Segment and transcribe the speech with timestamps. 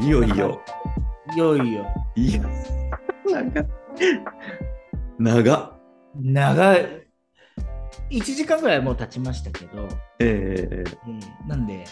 [0.00, 0.60] いよいよ。
[1.34, 1.86] いよいよ。
[2.14, 2.42] いや、
[3.26, 3.66] 長っ。
[5.18, 5.80] 長っ。
[6.14, 7.08] 長い。
[8.10, 9.88] 1時間ぐらいもう経ちましたけど、
[10.20, 11.84] ええーなんで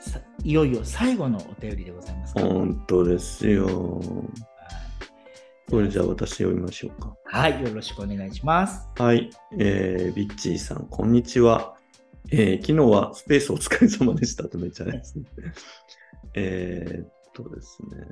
[0.00, 2.34] さ、いよいよ最後のお便りでございます。
[2.34, 3.66] 本当ですよ。
[3.66, 4.08] はい
[5.70, 7.16] それじゃあ私読みましょうか。
[7.24, 8.86] はい、よろしくお願いします。
[8.98, 11.74] はい、えー、ビッチーさん、こんにちは。
[12.30, 15.24] えー昨日はスペースお疲れ様でしたとめっちゃですね。
[16.34, 18.06] えーっとですね。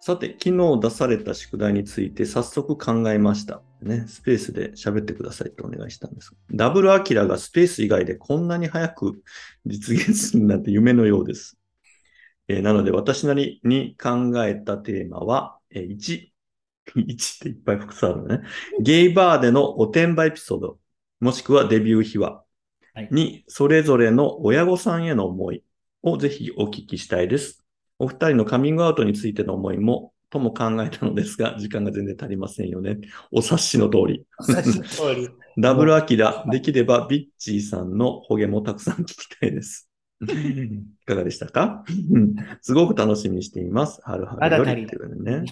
[0.00, 3.62] さて、昨日出された宿題について早速考えました。
[3.80, 6.34] ね、スペースで喋ってくださいとお願いしたんです。
[6.52, 9.22] ダブルアキラがスペース以外でこんなに早く
[9.64, 11.56] 実現するなんて夢のようです。
[12.48, 16.32] えーなので私なりに考えたテーマは、えー1、
[16.96, 18.40] 1 っていっぱい複数あるのね。
[18.80, 20.80] ゲイバーでのおてんばエピソード、
[21.20, 22.42] もしくはデビュー秘話
[22.94, 25.62] はいに、それぞれの親御さんへの思い
[26.02, 27.61] をぜひお聞きしたいです。
[28.02, 32.98] お二人のカミングアウトについての思いも、とも考えたのですが、時間が全然足りませんよね。
[33.30, 34.26] お察しの通り。
[34.40, 35.28] さっきの通り。
[35.56, 39.88] ダブルアキラ、できればビッチーさんのホゲもたくさん聞きたいです。
[40.22, 41.84] いかがでしたか？
[42.12, 44.00] うんすごく楽しみにしています。
[44.02, 45.44] はるはるよりっていうね。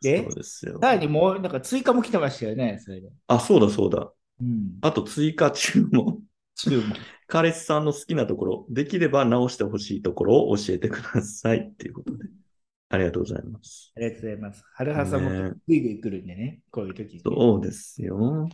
[0.00, 0.78] でそう、ですよ。
[0.80, 3.08] さらにもう、なんか追加も来てましたよね、それで。
[3.26, 4.12] あ、そうだそうだ。
[4.40, 4.78] うん。
[4.82, 6.20] あと追加注文。
[6.54, 6.94] 注文。
[7.34, 11.66] 彼氏さんの好きなところ、できれば直してほしいところを教えてください。
[11.68, 12.26] っていうことで。
[12.90, 13.92] ありがとうございます。
[13.96, 14.64] ありがとうございます。
[14.72, 17.20] はるはさんもねぐいぐい来るんでね、こういう時に。
[17.22, 18.48] そうですよ。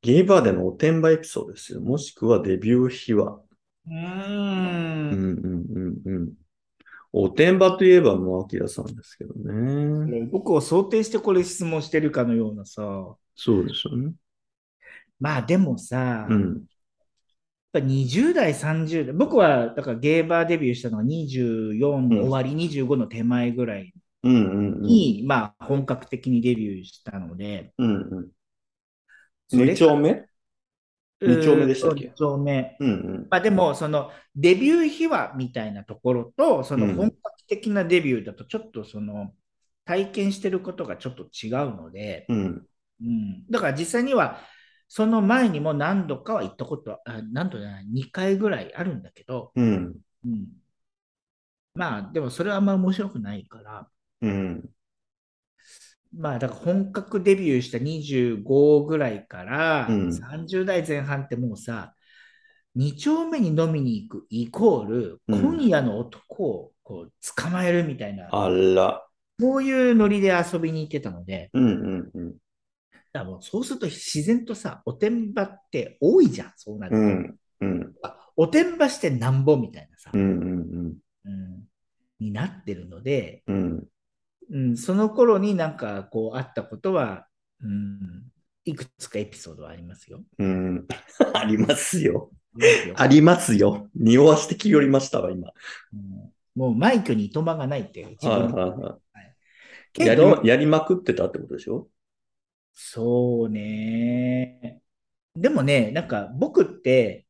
[0.00, 1.82] ゲイバーでのおてんばエピソードですよ。
[1.82, 3.38] もしくはデビュー秘話。
[3.86, 3.92] うー。
[3.92, 6.32] うんんうんうんうん。
[7.12, 10.26] おてんばといえばもうアキラさんですけどね。
[10.32, 12.82] 僕を想定してこれ質問してるかのようなさ。
[13.34, 14.14] そうですよね。
[15.20, 16.66] まあでもさ、うん。
[17.80, 23.92] ぱ20代、30代、僕はだからゲーバーデビューしたのが24の終わり、25の手前ぐらい。
[24.28, 28.28] に、まあ本格的にデビューしたので、うんうん。
[29.48, 30.26] それ2丁目？
[31.20, 32.76] 二丁目でしたっけ？2丁目。
[32.80, 33.26] うんうん。
[33.30, 39.32] まあでも、そのデビュー秘話みたいなところと、そのうん本格的なデビューだと、ちょっとその
[39.84, 42.66] 体験してることがちょっと違うので、うん。
[43.02, 44.40] うん、だから実際には、
[44.88, 49.96] その前にも何度かは行ったことは、あ何度じゃない、2回ぐらいあるんだけど、うん。
[50.24, 50.46] うん、
[51.74, 53.88] まあでもそれはあんま面白くないから、
[54.22, 54.70] うん。
[56.16, 61.94] まあだから本格デビューした25ぐらいからうん30代前半ってもうさ、
[62.74, 69.02] 2丁目に飲みに行くイコール、うん今夜の男をこう捕まえるみたいな、あら。
[69.38, 72.34] そういうノリで遊びに行ってたので、うんうんうん。
[73.18, 76.98] だもうそうすると自然とさ、おてんばって多いじゃん、そうなると。
[76.98, 77.94] うんうん。
[78.02, 81.62] あおてんばしてなんぼみたいなさ、うんうんうん
[82.18, 83.84] になってるので、うん。
[84.50, 87.26] うん、その頃になんかこうあったことは、
[87.62, 87.98] うん、
[88.64, 90.22] いくつかエピソードはありますよ。
[90.38, 90.86] うん。
[91.34, 92.30] ありますよ。
[92.94, 93.90] ありますよ。
[93.94, 95.50] 匂わしてきよりましたわ、今。
[95.92, 98.50] うんもう枚挙にいとまがないって自分
[100.30, 101.88] はやりまくってたってことでしょ？
[102.78, 104.82] そうね。
[105.36, 107.26] でもね、なんか僕って、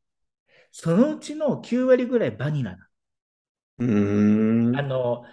[0.73, 2.89] そのうちの9割ぐらいバニラな
[3.79, 4.79] うーんの。
[4.79, 4.83] あ。
[4.83, 5.25] の、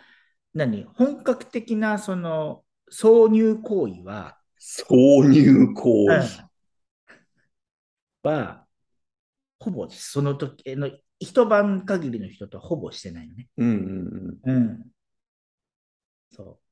[0.54, 6.44] 何本格的なその挿入行為は、挿入行うん為。
[8.24, 8.66] は、
[9.60, 13.50] ほぼその時の一晩限りの人とほぼしてないよね。
[13.58, 14.84] うんうんうん。
[16.32, 16.63] そう。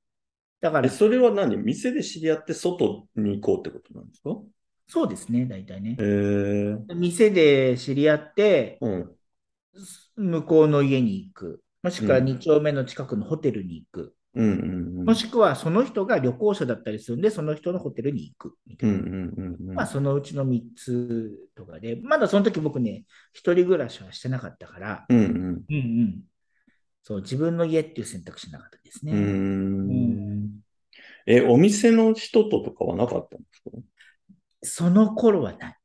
[0.62, 1.58] だから、それは何？
[1.58, 4.30] 店で知り合って外に行こうってことなんですか？
[4.88, 6.04] そうですね、大体ねへ。
[6.04, 6.94] え。
[6.94, 9.16] 店で知り合って、うん。
[10.18, 11.64] 向こうの家に行く。
[11.82, 14.16] もしくはうん2丁目の近くのホテルに行く。
[14.36, 15.06] うんうんうん。
[15.06, 18.96] もしくはその人が旅行者だったりするんで、その人のホテルに行くみたいな。
[18.98, 19.76] うんうんうんうん。
[19.76, 25.26] まあ、そのうちの3つとかで、まだその時僕ね、一人暮らしはしてなかったから、うんうん。
[25.28, 26.22] うんうん。
[27.04, 29.14] そう、自分の家っていう選択肢なかったですね。
[29.14, 30.31] うーうんん。
[31.26, 33.78] え、お店の人ととかはなかったんですか？
[34.64, 35.76] その頃はない。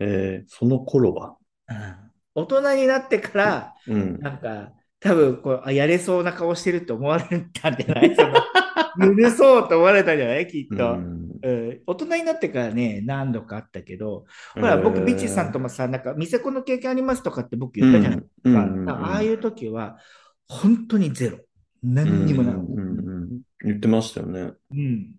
[0.00, 1.36] えーその頃は？
[1.68, 1.94] うん
[2.34, 4.18] 大人になってから、うん。
[4.20, 8.14] なんか、多分こうあ、やれそうな顔してるって思われたんじゃない？
[8.14, 8.34] その
[9.04, 10.46] ゆるそうと思われたんじゃない？
[10.46, 10.92] きっと。
[10.92, 14.24] うんうん大人になってからね、何度かあったけど、
[14.54, 18.50] ほら、僕、ビッチさんともさ、なんか、店子の経験ありますとかって僕言ったじゃないですか。
[18.50, 19.98] うんうんうああいう時は、
[20.48, 21.38] 本当にゼロ。
[21.82, 22.66] 何にもなかった。
[22.72, 23.07] うんうんうん
[23.64, 24.52] 言ってましたよね。
[24.70, 25.14] うん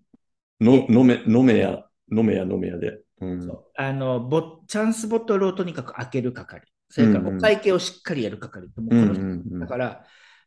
[0.62, 3.00] の飲め、飲めや、飲めや飲めやで。
[3.21, 6.68] うんそうあのボチャンスボトルをとにかく開ける係。
[6.89, 8.65] それからお会計をしっかりやる係。
[8.68, 10.03] もうんうんうんだから、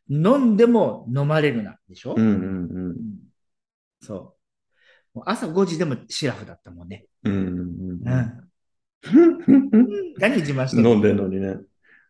[0.09, 2.95] 飲んでも飲まれるな、でしょ、うんうんうん
[4.01, 4.35] そ
[5.15, 5.19] う。
[5.19, 7.05] もう朝5時でもシラフだったもんね。
[7.23, 7.33] うん。
[7.33, 8.13] うんううんん。
[8.13, 10.13] うん。
[10.17, 11.57] 何自慢してる飲んでんのにね。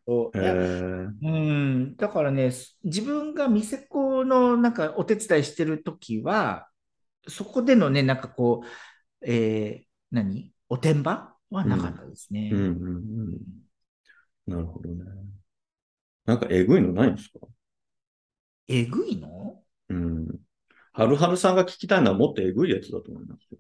[0.05, 1.95] そういやへーうん。
[1.95, 2.51] だからね、
[2.83, 6.67] 自分が店子のなんかお手伝いしてるときは、
[7.27, 10.51] そこでのね、なんかこう、えー何？
[10.69, 12.49] おてんばはなかったですね。
[12.51, 12.67] うんうん
[14.47, 14.53] うん。
[14.53, 15.03] なるほどね。
[16.25, 17.39] なんかえぐいのないんですか？
[18.67, 19.61] えぐいの？
[19.89, 20.27] うん。
[20.91, 23.59] はるはるさんが聞きたいのはもっとえぐいやつだと思いますよ。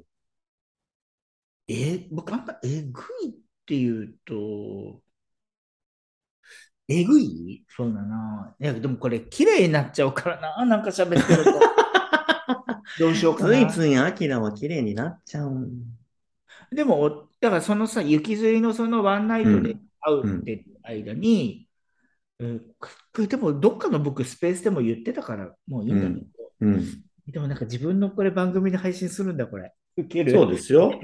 [1.67, 3.33] え、僕あんまえぐいっ
[3.65, 5.01] ていうと、
[6.87, 7.63] えぐい？
[7.69, 8.55] そうだな。
[8.59, 10.65] いや、でもこれ綺麗になっちゃうからな。
[10.65, 11.51] なんか喋ってると。
[12.99, 13.57] どうしようかな。
[13.57, 15.69] いアキラは綺麗になっちゃう。
[16.71, 17.09] でも、お
[17.39, 21.67] だからそのさ、雪吊りのそのワンナイトで会うって間に、
[22.39, 26.25] えーこれでもどっかの僕スペースでも言ってたからもういいんだけど、
[26.61, 27.03] うん。
[27.27, 29.71] でもなんか自分のこれ番組で配信するんだ、これ。
[29.97, 30.31] ウケる？
[30.31, 30.99] そうですよ。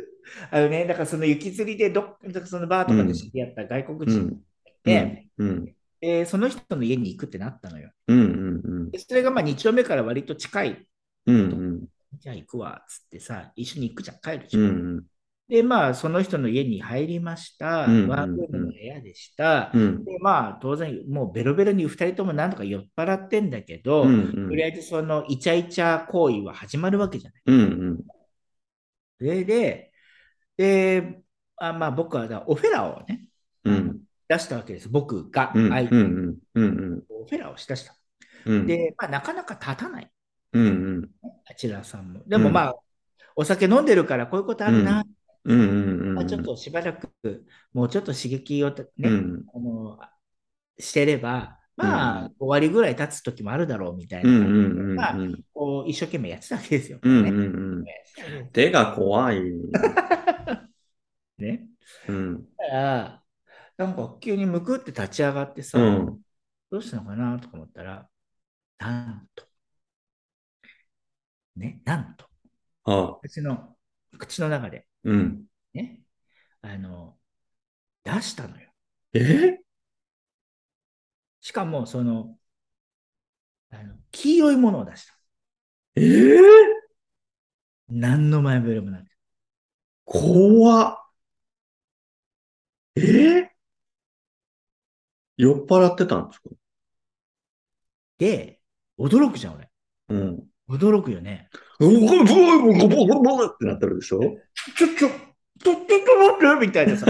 [0.50, 4.40] あのね、だからその雪吊りでどっそのバーとかで知り合った外国人
[4.84, 5.74] うん。
[6.00, 7.90] えーその人の家に行くってなったのよ。
[8.08, 8.18] うん。
[8.64, 8.92] うん。
[8.92, 10.86] でそれがまあ2丁目から割と近い。
[11.26, 11.36] うん。
[11.36, 11.38] う
[11.84, 11.88] ん。
[12.18, 14.86] じゃあ行くわ、つってさ、一緒に行くじゃん、帰るじうゃん。
[14.98, 15.06] ん。
[15.48, 17.88] で、まあ、その人の家に入りました。
[17.88, 19.74] うんワンルームの部屋でした。
[19.74, 20.04] うん。
[20.06, 24.34] で、まあ、当然、もうベロベロに2人ともなんとか酔っ払ってんだけど、うん。
[24.48, 27.42] とりあえずそのイチャイチャ行為は始まるわけじゃない。
[27.46, 28.04] うん。
[29.18, 29.92] それで、
[30.58, 31.22] で、
[31.56, 33.26] あまあ、僕はだオフェラをね、
[33.64, 34.03] うん。
[34.28, 34.88] 出したわけです。
[34.88, 35.68] 僕がうん。
[35.70, 36.36] 相手にうん。
[36.54, 37.02] うん。
[37.10, 37.94] オフェラをしだした。
[38.46, 38.66] うん。
[38.66, 40.10] で、まあ、なかなか立たない。
[40.52, 41.10] うん。
[41.50, 42.22] あちらさんも。
[42.26, 42.74] でもまあ、
[43.36, 45.04] お酒飲んでるからこういうことあるな。
[45.44, 45.60] うん。
[45.60, 45.64] う
[46.12, 46.14] ん。
[46.14, 47.10] まあ、ちょっとしばらく、
[47.72, 49.44] もうちょっと刺激をね、うん。
[49.54, 49.98] あの
[50.78, 54.94] してれば、まあ、うん終わりぐらい経つ時もあるだろうみたいうん。
[54.94, 55.16] なまあ
[55.52, 56.98] こう一生懸命やってたわけですよ。
[57.02, 57.24] うん。
[57.24, 58.50] ねうん。
[58.52, 59.40] 手が怖い。
[61.38, 61.66] ね。
[62.08, 62.46] うん。
[62.56, 63.22] だから、
[63.76, 66.20] なんか急にむくって立ち上がってさ、うん。
[66.70, 68.08] どうしたのかなとか思ったら、
[68.78, 69.44] なんと、
[71.56, 72.26] ね、なんと、
[72.84, 73.76] あ口の、
[74.18, 75.44] 口の中で、うん。
[75.72, 76.00] ね、
[76.62, 77.16] あの、
[78.04, 78.68] 出したのよ。
[79.14, 79.58] え？
[81.40, 82.38] しかも、その、
[83.70, 85.14] あの黄色いものを出した。
[85.96, 86.02] え
[86.36, 86.40] え？
[87.88, 89.06] 何の前触れもなく。
[90.04, 90.96] 怖っ。
[92.96, 93.53] え？
[95.36, 96.50] 酔っ払ってたんですか？
[98.18, 98.60] で、
[98.98, 99.68] 驚くじゃん、俺。
[100.08, 100.42] うん。
[100.68, 101.48] 驚くよね。
[101.80, 104.20] うわうわうわうわうわってなってるでしょ
[104.76, 107.06] ちょ、ちょ、ちょ、ちょ、っと待ってみたいなさ。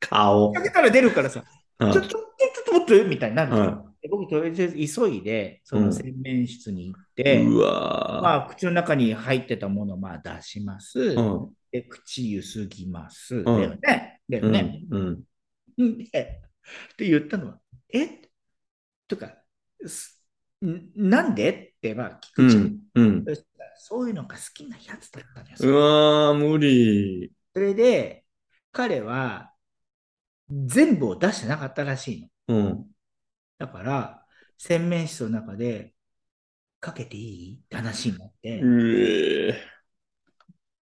[0.00, 0.52] 顔。
[0.52, 1.44] かけたら出るからさ、
[1.78, 3.84] はちょ、ちょ、ちょ、ちょっと待ってみたいになるじゃん。
[3.84, 7.24] はで僕、とりあえず急いで、そうんの洗面室に行っい。
[7.24, 11.00] て、うわまあ、口の中に入ってたものをまあ出します。
[11.00, 11.50] ーうん。
[11.72, 13.36] で、口ゆすぎます。
[13.36, 14.20] んだよね。
[14.28, 14.52] だようん。
[14.52, 14.82] ね。
[14.90, 15.22] うん。
[15.78, 16.40] うんで、
[16.92, 17.60] って言ったのは、
[17.92, 18.22] え？
[19.08, 19.34] とか、
[20.60, 21.74] なんで？
[21.76, 22.64] ってまあ聞うくじゃん。
[22.64, 22.78] ん。
[22.94, 23.24] うん。
[23.78, 25.56] そういうのが好きなやつだったのよ。
[25.60, 27.30] うわー、無理。
[27.52, 28.24] それで、
[28.72, 29.52] 彼は
[30.50, 32.56] 全部を出してなかったらしいの。
[32.56, 32.86] うん。
[33.58, 34.24] だから、
[34.58, 35.94] 洗面室の中で、
[36.80, 37.54] かけていい？
[37.56, 39.62] って話になって、うえ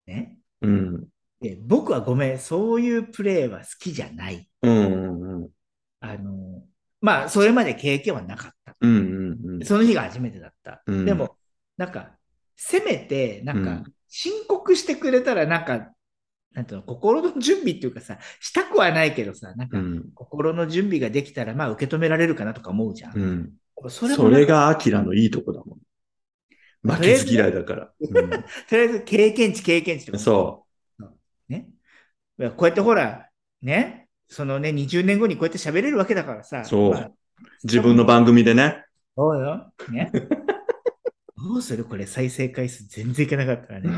[0.06, 0.40] ね。
[0.62, 1.08] うん。
[1.40, 4.50] で、僕はごめん、そういうプレーは好きじゃない。
[4.62, 5.03] うん。
[6.04, 6.10] うん。
[6.10, 6.64] あの、
[7.02, 8.76] まあ、それまで経験はなかった。
[8.82, 9.38] うん。
[9.44, 9.66] うん。
[9.66, 10.84] その日が初めてだった。
[10.86, 11.38] うんでも、
[11.78, 12.12] なんか、
[12.56, 15.92] せめて、なんかうん、申告してくれたら、なんか、
[16.54, 20.12] なんていうの、心の準備っていうかさ、したくはないけどさ、なんか、うん。
[20.14, 23.18] 心の準備ができたら、まあ、受け止められるかなとか思うじゃん。
[23.18, 23.54] うん。
[23.90, 25.80] それもそれがアキラのいいとこだもん。
[26.84, 27.92] 負けず嫌いだから。
[28.70, 30.66] とりあえず経験値、経験値とそ
[31.48, 31.70] ね。
[32.38, 33.30] こうやってほら、
[33.62, 36.64] ね、そのね、20年後にこうやって喋れるわけだからさ。
[36.64, 37.14] そうまあう。
[37.64, 38.86] 自分の番組でね。
[39.16, 39.72] そうよ。
[39.90, 40.12] ね。
[41.38, 43.90] どうするこれ再生回数全然いけなかったらね。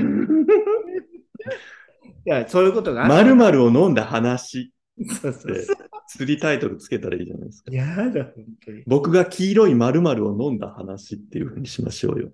[2.25, 4.73] いや、そういうことがあまるまるを飲んだ話
[5.21, 5.77] そうそうでそう。
[6.07, 7.71] 釣りタイトルつけたらいいじゃないですか。
[7.71, 8.83] やだ、本当に。
[8.87, 12.31] 僕が黄色いまるまるを飲んだ話っていうふうにしましょうよ。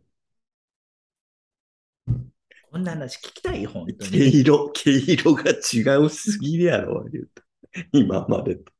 [2.71, 4.39] こんな話聞きたい、本当毛に。
[4.39, 7.43] 色、毛色が違うすぎるやろ、言うと。
[7.93, 8.71] 今までと。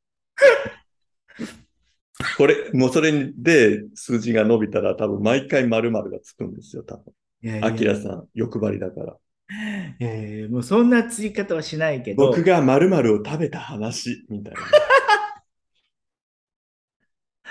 [2.36, 7.12] これ、もうそれで数字が伸びたら多分毎回〇〇がつくんですよ、多分。
[7.42, 9.16] いやいやアキラさん、欲張りだから。
[9.98, 12.26] いやいやもうそんな追い方はしないけど。
[12.28, 14.60] 僕が〇〇を食べた話、みたいな。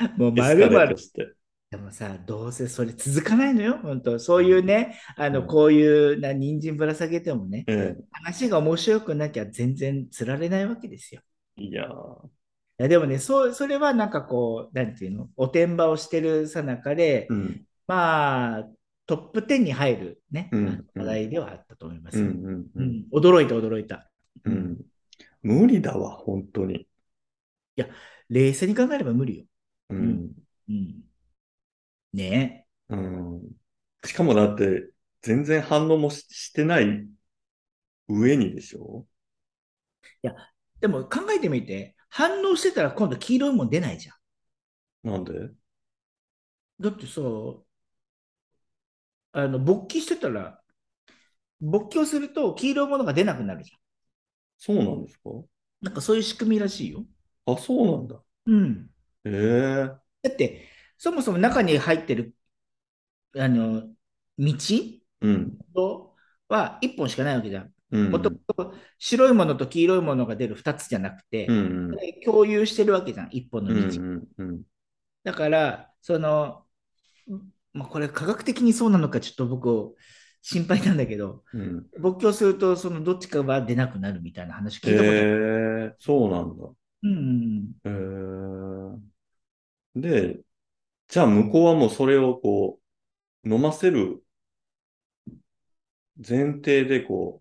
[0.17, 0.97] もうエスカレ丸々ート。
[0.97, 1.33] して。
[1.69, 4.19] でもさ、どうせそれ続かないのよ、本当。
[4.19, 11.21] そういうね、あの、うんこういうな人参ぶら下げてもね、え話が面白くなきゃ全然つられないわけですよ。
[11.61, 12.31] え、いやー、い
[12.77, 18.69] やでもね、そう、それはなんかこう、なんていうの、おてんばをしてるさなかで、うん、まあ、
[19.05, 22.33] トップ10に入るね、うん話題ではあったと思いますうん、よ。
[22.45, 22.85] うん、ううん。
[22.85, 24.09] ん驚いた、驚いた。
[24.45, 24.77] うん
[25.43, 26.87] 無理だわ、本当に。
[28.29, 29.45] 冷静に考えれば無理よ。
[29.89, 30.35] ううんん。
[30.69, 31.03] うん。
[32.13, 33.51] ねうん。
[34.05, 34.91] しかもだって、
[35.21, 37.07] 全然反応もししてない
[38.07, 39.07] 上にでしょ？
[40.23, 40.50] え。
[40.81, 44.15] でも考えてみて、反応してたら今度黄色いもん出ないじゃん。
[45.03, 45.51] なんで？
[46.79, 47.21] だってさ、
[49.33, 50.61] あの、勃起してたら、
[51.61, 53.71] 勃起をすると黄色いものが出なくなるじ
[54.57, 55.29] そうなんですか？
[55.83, 55.85] ゃん。
[55.85, 57.05] なんかそういう仕組みらしいよ。
[57.45, 58.23] あ、そうなんだ。
[58.45, 58.89] うん。
[59.25, 62.35] ええだって、そもそも中に入ってる、
[63.35, 63.93] あの、
[64.37, 64.55] 道
[65.21, 65.57] うん、
[66.49, 67.73] は1本しかないわけじゃん。
[67.91, 74.01] うん、もともと白いものと黄色いものが出る2つじゃなくて、うん、うん、共有してるわけじゃん、1本のうん、道。
[74.01, 74.61] うん、うん。
[75.23, 76.65] だから、その、
[77.73, 79.95] まあ、これ科学的にそうなのかちょっと僕
[80.41, 81.87] 心配なんだけど、うん。
[81.99, 85.91] 勃起をするとそのどっちかは出なくなるみたいな話聞いたことある。
[85.91, 86.65] ええそうなんだ。
[87.03, 89.07] うんうんえ
[89.95, 90.39] えで、
[91.07, 92.79] じゃあ向こうはもうそれをこ
[93.43, 94.23] う、飲ませる
[96.17, 97.40] 前提でこ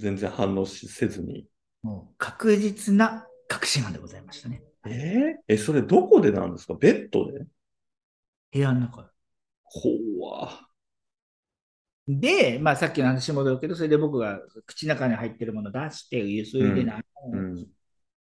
[0.00, 1.46] 全然反応しせずに。
[1.82, 4.62] もう確実な確信犯でございましたね。
[4.86, 6.74] えええ、それどこでなんですか？
[6.74, 7.44] ベッドで？
[8.52, 9.10] 部屋の中。
[9.62, 9.90] ほ
[10.22, 10.66] わ。
[12.08, 17.00] で、まあさっきの話に戻るけど、それで僕が口の中に入ってるもの出して、ゆすいでな、
[17.32, 17.66] うん。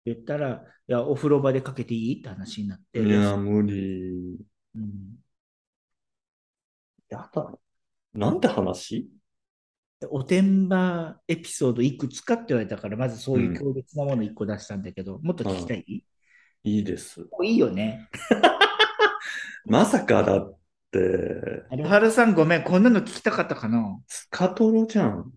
[0.04, 4.38] 言ったら、いや、お風呂場でかけていいって話になって、いや、無理。
[4.74, 5.18] うん
[7.10, 7.58] やだ。
[8.14, 9.08] なんて話？
[10.10, 16.04] おてんばエピソードいくつかって言われたから、まずそういう強烈なもの1個出したんだけど、もっと聞きたい、い
[16.62, 17.26] いです。
[17.42, 18.08] いいよね。
[19.66, 20.58] まさかだっ
[20.92, 20.98] て、
[21.70, 24.00] アルハルさんごめん、こんなの聞きたかったかな？
[24.06, 25.32] スカトロじゃん。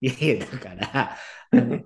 [0.00, 1.16] いやいや、だから、
[1.52, 1.80] あの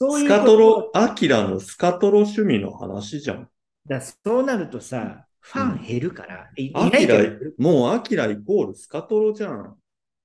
[0.00, 3.48] そういうスカトロ、アキラのスカトロ趣味の話じゃん。
[3.86, 9.76] だそうなるとさ、ファン減るから、いいアキラないけど、もうアキライコールスカトロじゃん。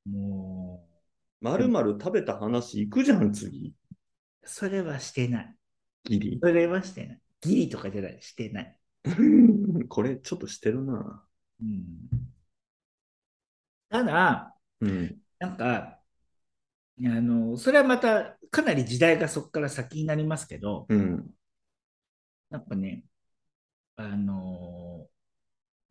[0.09, 0.86] も
[1.49, 3.69] まるまる食べた話行くじゃん、次。
[3.69, 3.73] う、
[4.43, 5.55] それはしてない。
[6.03, 6.39] ギリ。
[6.41, 7.21] それはしてない。
[7.41, 8.79] ギリとかじゃない、してない。
[9.87, 11.25] これちょっとしてるな。
[11.61, 12.09] うん、
[13.89, 15.21] ただ、うん。
[15.39, 15.99] なんか、
[16.99, 21.33] あの、それはまたかなり時代がそこから先になりますけど、うん。
[22.49, 23.05] なんかね、
[23.95, 25.07] あの、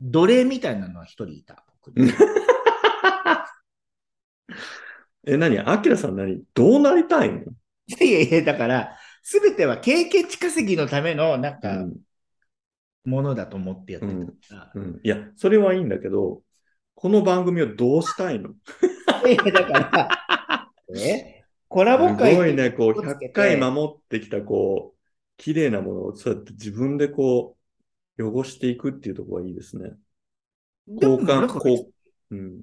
[0.00, 1.64] 奴隷みたいなのは一人いた。
[1.84, 2.12] 僕に
[5.26, 5.59] え、何？
[5.59, 6.42] アキラさん何？
[6.54, 7.40] どうなりたいの？
[7.88, 11.97] いやいや、だから、すべては経験値稼ぎのための、なんうか、ん。
[13.04, 14.73] ものだと思ってやってたから。
[14.75, 15.00] うん。
[15.02, 16.42] いや、それはいいんだけど、
[16.95, 18.50] この番組をどうしたいの？
[19.28, 21.45] いや、だから、 え？
[21.68, 24.99] コラボす会ごいね、こう、100気をつけて回守ってきた、こう、
[25.37, 27.56] 綺麗なものをそうやって自分でこ
[28.18, 29.92] う、汚していくっていうところがいいですね。
[30.88, 31.92] 交換、こ
[32.30, 32.62] う、うん。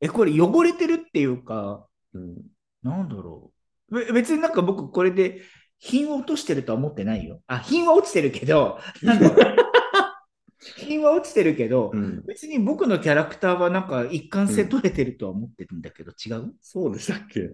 [0.00, 2.36] え、これ汚れてるっていうか、うん。
[2.82, 3.52] なんだろ
[3.90, 3.94] う。
[3.94, 5.42] べ別になんか僕これで
[5.78, 7.40] 品を落としてるとは思ってないよ。
[7.46, 8.78] あ、品は落ちてるけど、
[10.78, 12.22] 品は落ちてるけど、うん。
[12.24, 16.54] 別に僕のキャラクターはなんか一貫性取れてるとは思ってるんだけど、違う？
[16.60, 17.50] そうでしたっけ？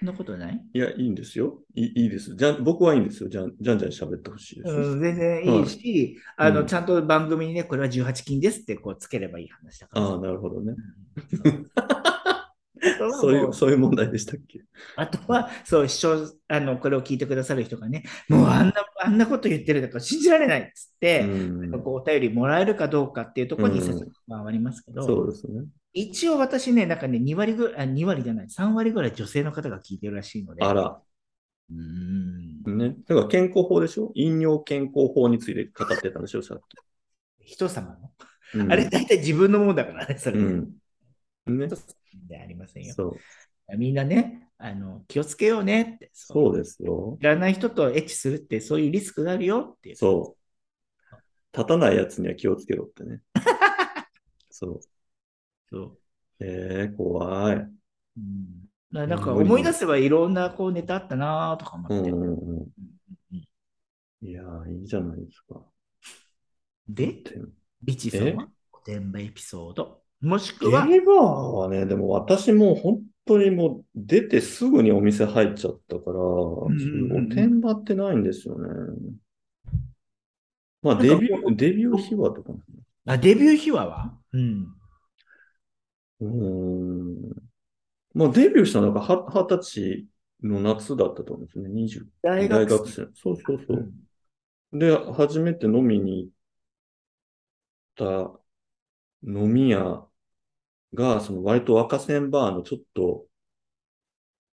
[0.00, 0.60] そんなことない？
[0.74, 1.62] いや、いいんですよ。
[1.74, 2.34] いいいいです。
[2.34, 3.28] じゃん僕はいいんですよ。
[3.28, 4.74] じゃんじゃんじゃん喋ってほしいです。
[4.74, 10.06] うん、全然いいし、あの、うんちゃんと番組にね、これは18金ですってこうつければいい話だから。
[10.06, 10.74] ああ、なるほどね。
[12.82, 14.60] うんそういう、そういう問題でしたっけ？
[14.96, 18.74] あとは、そう、視聴、あの、これを聞いてくださる人がね、もうあんな、
[19.04, 21.82] あんなこと言ってるだから信じられないっつって、うん。
[21.82, 25.64] こうお便りもらえるかどうかっていうところにうん説明がありますけど、そうですね。
[25.94, 31.00] 一応私ね、なんかね、2割ぐらい、あ2割じゃない、3割ぐらい女性の方が聞いてるらしいので、あら。
[31.70, 31.76] うー
[32.70, 32.96] ん、ね。
[33.06, 34.12] だから健康法でしょ？
[34.14, 36.60] 飲尿健康法について語ってたんでしょさっ
[37.40, 38.08] 人様の？
[38.52, 38.56] き。
[38.56, 40.38] うんあれ、大体自分のものだからね、それ。
[40.38, 40.76] うん。
[41.46, 41.68] ね
[42.26, 42.94] でありませんよ。
[42.94, 43.16] そ
[43.68, 43.76] う。
[43.76, 46.10] みんなね、あの気をつけようねって。
[46.12, 47.16] そうですよ。
[47.20, 49.94] いらない人とエッチするって、そういうリスクがあるよって。
[49.94, 51.16] そう。
[51.56, 53.20] 立たないやつには気をつけろってね。
[54.50, 54.80] そう。
[55.70, 55.98] そう
[56.40, 57.56] えー、怖い。
[57.56, 62.10] うんなんか思い出せばいろんなこうネタあったなとか思って。
[62.10, 62.58] うんうんうん。
[62.58, 62.72] うん
[64.24, 65.60] いやー、いいじゃないですか。
[66.88, 67.40] で、て
[67.82, 70.01] ビチさんはおてんばエピソード。
[70.22, 76.68] もしくゲは、イバーはね、でも私もう本当にもう出てすぐにお店入っちゃったから、お
[77.28, 78.68] てんばってないんですよね。
[80.80, 82.60] まあデビュー、デビュー秘話とかも
[83.06, 84.14] あデビュー秘話は？
[84.32, 84.66] うん。
[86.20, 87.32] うーん。
[88.14, 90.06] まあデビューしたのがは二十歳
[90.42, 91.68] の夏だったと思うんですね。
[91.68, 93.02] 20大大学生。
[93.02, 93.20] 学生。
[93.20, 94.76] そうそうそうう。
[94.76, 96.28] んで、初めて飲みに
[97.96, 98.40] 行った
[99.24, 100.06] 飲み屋
[100.94, 103.26] が、その割と若線バーのちょっと、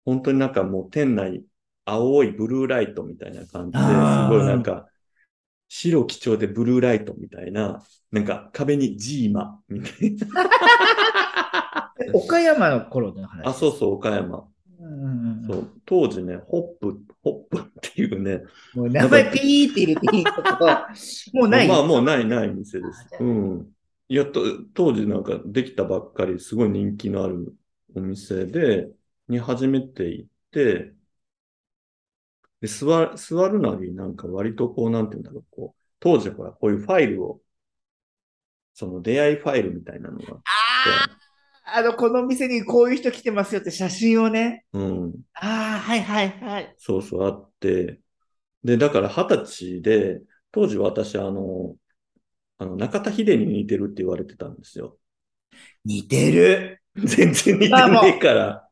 [0.05, 1.43] 本当になんかもう店内
[1.85, 3.89] 青いブルーライトみたいな感じで、す
[4.29, 4.87] ごいなんか
[5.69, 10.27] 白基調でブルーライトみたいな、なんか壁にジーマみたいな。
[12.13, 13.47] 岡山の頃の話。
[13.47, 14.47] あ、そうそう、岡山。
[15.47, 18.43] そう、当時ね、ホップ、ホップっていうね、
[18.75, 20.41] もう名前ピーって入れていいとこ
[21.33, 21.67] もうない。
[21.67, 23.72] まあもうないない店ですうん。
[24.13, 24.41] いや、と
[24.75, 27.57] 当時なんかできたばっかり、すごい人気のある
[27.95, 28.87] お店で、
[29.27, 30.93] に初めて行って、
[32.61, 37.41] で、座る、座るなりなんか割とこう、なんていうんだろう、こう、当時ほら、こういうファイルを、
[38.75, 40.43] その出会いファイルみたいなのがあっ
[41.65, 44.63] あの、この店にこういう人来てますよって写真をね。
[44.71, 45.13] て、うん。
[45.33, 46.75] ああ、はいはいはい。
[46.77, 47.99] そうそうあって、
[48.63, 51.75] で、だから二十歳で、当時私、あの、
[52.57, 54.97] あの、中田秀に似てるって言われてたんですよ。
[55.85, 56.81] 似てる。
[56.95, 58.69] 全然似てねえから。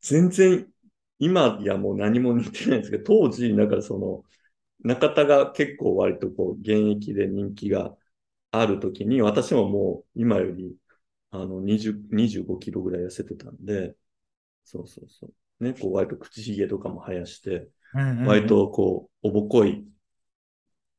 [0.00, 0.72] 全然、
[1.18, 4.24] 今やもう何も似てないんですけど、当時、だからその、
[4.80, 7.96] 中田が結構割とこう、現役で人気が
[8.52, 10.76] ある時に、私ももう今より、
[11.30, 13.96] あの、20、25キロぐらい痩せてたんで、
[14.64, 15.28] そうそうそ
[15.60, 15.64] う。
[15.64, 17.70] ね、こう割と口ひげとかも生やして、
[18.22, 19.86] 割とこう、おぼこい、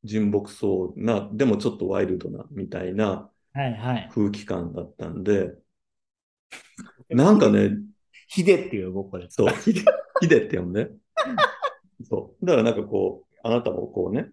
[0.04, 4.10] 純朴そうな、でもちょっとワイルドな、みたいなはいはい。
[4.14, 5.54] 空気感だったんで、
[7.10, 7.76] なんかね、
[8.28, 9.26] ヒデっていう僕これ。
[9.28, 9.84] そう、ヒデ、
[10.20, 10.90] ヒデって呼んで。
[12.08, 12.46] そう。
[12.46, 14.30] だからなんかこう、あなたもこうね、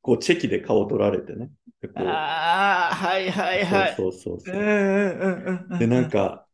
[0.00, 1.50] こうチェキで顔取られてね。
[1.96, 3.94] ああ、はいはいはい。
[3.96, 5.78] そうそうそうそう。
[5.78, 6.46] で、なんか、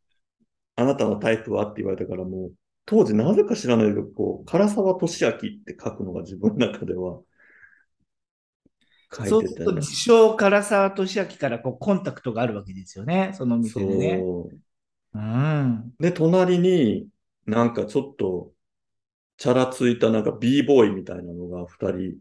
[0.75, 2.53] あなたのタイプはって言われたからもう、
[2.87, 7.21] 当時なぜか知らないけど、こう、唐沢俊明って書くのが自分の中では、
[9.15, 9.81] 書いてて、そうすると、ね。
[9.81, 14.19] 自称唐沢俊明からこうコンタクトがあるわけですよね、その店でね。
[14.21, 15.19] そう。
[15.19, 15.93] うん。
[15.99, 17.07] で、隣に
[17.47, 18.53] なんかちょっと、
[19.37, 22.17] チャラついたなんか b ボーイみたいなのが二人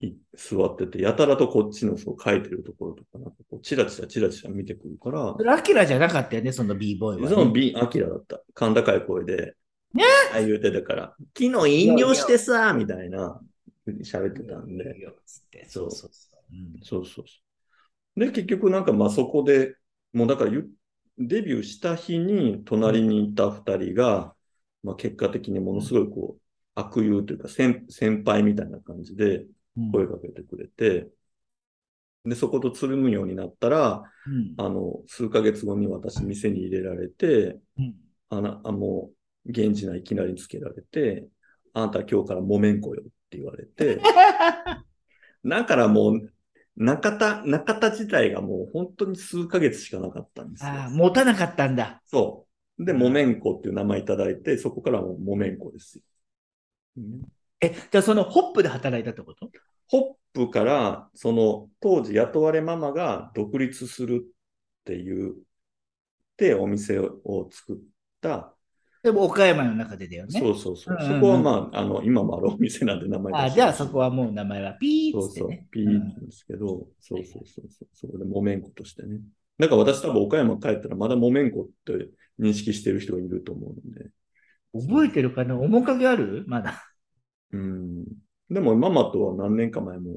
[0.00, 7.34] い座ってて、やたらとこっちのそう書いてるところとか、なんかこうチラチラチラチラ見てくるからそ、れアキラじゃなかったよね、その b ボーイは、ね。
[7.34, 8.40] その B、アキラだった。
[8.54, 9.54] 甲高い声で、
[9.92, 13.40] ねああ言うてたから、昨日飲料してさ、みたいな、
[13.86, 14.94] 喋ってたんで、
[15.26, 15.66] つって。
[15.68, 16.54] そうそうそう。
[16.54, 16.80] うん。
[16.82, 17.34] そうそうそ
[18.16, 18.20] う。
[18.20, 19.76] で、結局なんかまあそこで、
[20.12, 20.70] もうだからゆ
[21.18, 24.34] デビューした日に隣にいた二人が、
[24.82, 26.42] まあ結果的にものすごいこう、
[26.74, 29.92] 悪友というか先先輩みたいな感じでうん。
[29.92, 31.08] 声かけてくれて、
[32.24, 34.54] で、そことつるむようになったら、うん。
[34.56, 37.94] あの、数ヶ月後に私店に入れられて、うん。
[38.30, 39.10] あな、あ、も
[39.46, 41.28] う、源氏名いきなりつけられて、
[41.74, 43.02] あんた今日から木綿子よ。
[43.02, 44.00] って言われて、
[45.44, 46.32] だからもう、
[46.76, 50.70] 中田、中田自体がもう本当に数ヶ月しかなかったんですよ。
[50.70, 52.00] ああ、持たなかったんだ。
[52.06, 52.46] そ
[52.78, 52.84] う。
[52.84, 56.04] で、木綿子っていう名前いただいて、そこからもう木綿子ですよ。
[56.98, 57.22] うん
[57.60, 59.50] え、じゃあそのホップで働いたってこと？
[59.88, 64.28] ホップから、その当時雇われママが独立するっ
[64.84, 65.36] ていう、
[66.36, 67.76] で、お店を作っ
[68.20, 68.53] た、
[69.04, 70.40] でも岡山の中でだよね。
[70.40, 70.96] そうそうそう。
[70.98, 79.20] うんうんうんそこはまあ、あの、今もあるお店なんで名前出あじゃあそこはもう名前はピーそうそうッつってね。、ピーなんですけど、そうそうそうそう、そこで木綿子としてね。
[79.58, 82.08] だから私多分岡山帰ったらまだ木綿子って
[82.40, 84.10] 認識してる人がいると思うんで。
[84.72, 85.54] 覚えてるかな？
[85.54, 86.44] 面影ある？
[86.46, 86.82] まだ。
[87.52, 88.04] うん。
[88.48, 90.16] でもママとは何年か前も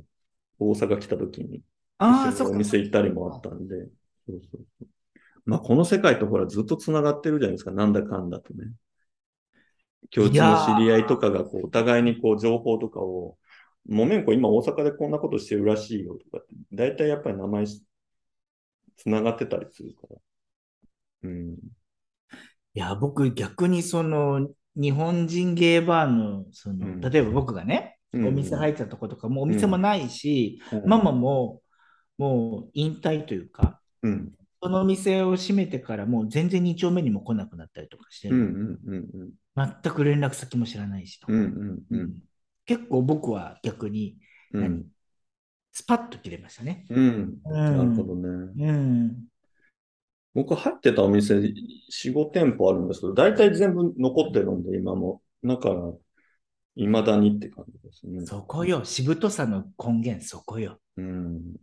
[0.59, 1.61] 大阪来た時に
[1.97, 2.57] ああ、そっか。
[2.57, 3.75] 店行ったりもあったんで。
[4.25, 4.87] そうそうそう。
[5.47, 7.71] まあこの世界とほらずっと繋がってるじゃないですか。
[7.71, 8.65] なんだかんだとね。
[10.11, 13.37] 共通の知り合いとかがこうお互いにこう情報とかを、
[13.87, 17.81] もめんこ今大阪でこんなことしてるらしいよとかって、大体やっぱり名前し
[18.97, 21.29] 繋がってたりするから。
[21.29, 21.53] うん。
[21.53, 21.57] い
[22.73, 31.61] や、僕逆にその日本人ゲーバーの、その、うん例えば僕がね、お店入っったとことか、もうお店もないし、てママも
[32.17, 34.31] もう引退というか、うん。
[34.61, 38.43] その店を閉めてからもう全然2丁目にも来なくなったりとかしてうんうる。
[38.43, 39.31] んうんうん。
[39.55, 41.39] 全く連絡先も知らないしとかうん
[41.89, 42.19] うんうん。
[42.65, 44.17] 結構僕は逆に、
[44.53, 44.85] うん何？
[45.71, 46.85] スパッと切れましたね。
[46.89, 47.37] うん。
[47.45, 47.95] うなるん。
[47.95, 48.53] ほどね。
[48.57, 49.27] うん。
[50.33, 55.21] 僕入ってたお店4、5店舗あるんですけど、大体全部残ってるんで、今も。
[55.43, 55.93] だから、
[56.75, 58.25] 未だにって感じですね。
[58.25, 58.85] そこよ。
[58.85, 60.79] しぶとさの根源、そこよ。
[60.97, 61.55] うん。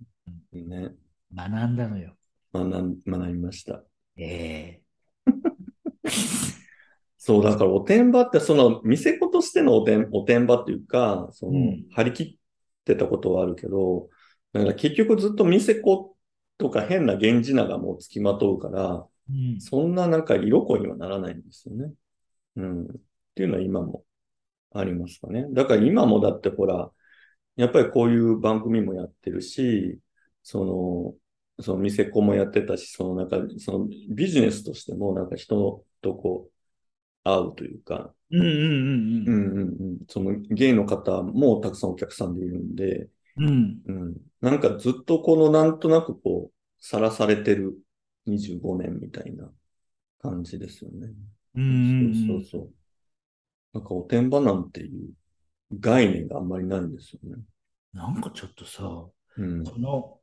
[0.52, 0.94] ね。
[1.34, 2.16] 学んだのよ。
[2.54, 3.84] 学ん、学びました。
[4.16, 4.80] え
[7.18, 12.38] そう、だからおてんばって、その、店子としてのおてん、おてんばっていうか、その、うん張り切っ
[12.84, 14.08] てたことはあるけど、
[14.52, 16.16] だから結局ずっと店子
[16.58, 19.60] とか変な源氏名がもう付きまとうから、うん。
[19.60, 21.92] そんななんか色恋にはならないんですよね。
[22.56, 22.84] うん。
[22.84, 22.86] っ
[23.34, 24.04] ていうのは今も
[24.72, 25.46] ありますかね。
[25.50, 26.90] だから今もだってほら、
[27.56, 29.98] やっぱりこういう番組もやってるし、
[30.42, 31.14] その、
[31.60, 36.52] その店子もやってたし、そのなんか、そのビジネスとしてもなんか人とこう、
[37.24, 38.12] 会うというか、
[40.08, 43.46] そのゲイの方もたくさんお客さんでいるんで、うん。
[43.46, 43.80] うん。
[43.86, 47.78] うん、なんかずっとこのなんとなくこう、さらされてる
[48.26, 49.50] 25年みたいな
[50.20, 51.08] 感じですよね。
[51.54, 52.70] うんうんそうそうそう。
[53.72, 55.10] なんかおてんばなんていう
[55.80, 57.42] 概念があんまりないんですよね。
[57.92, 58.82] なんかちょっとさ、
[59.36, 59.64] うん。
[59.64, 60.18] この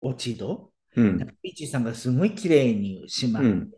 [0.00, 1.18] 落ち度、うん。
[1.42, 3.70] ピーチーさんがすごい綺麗にしまって、うん。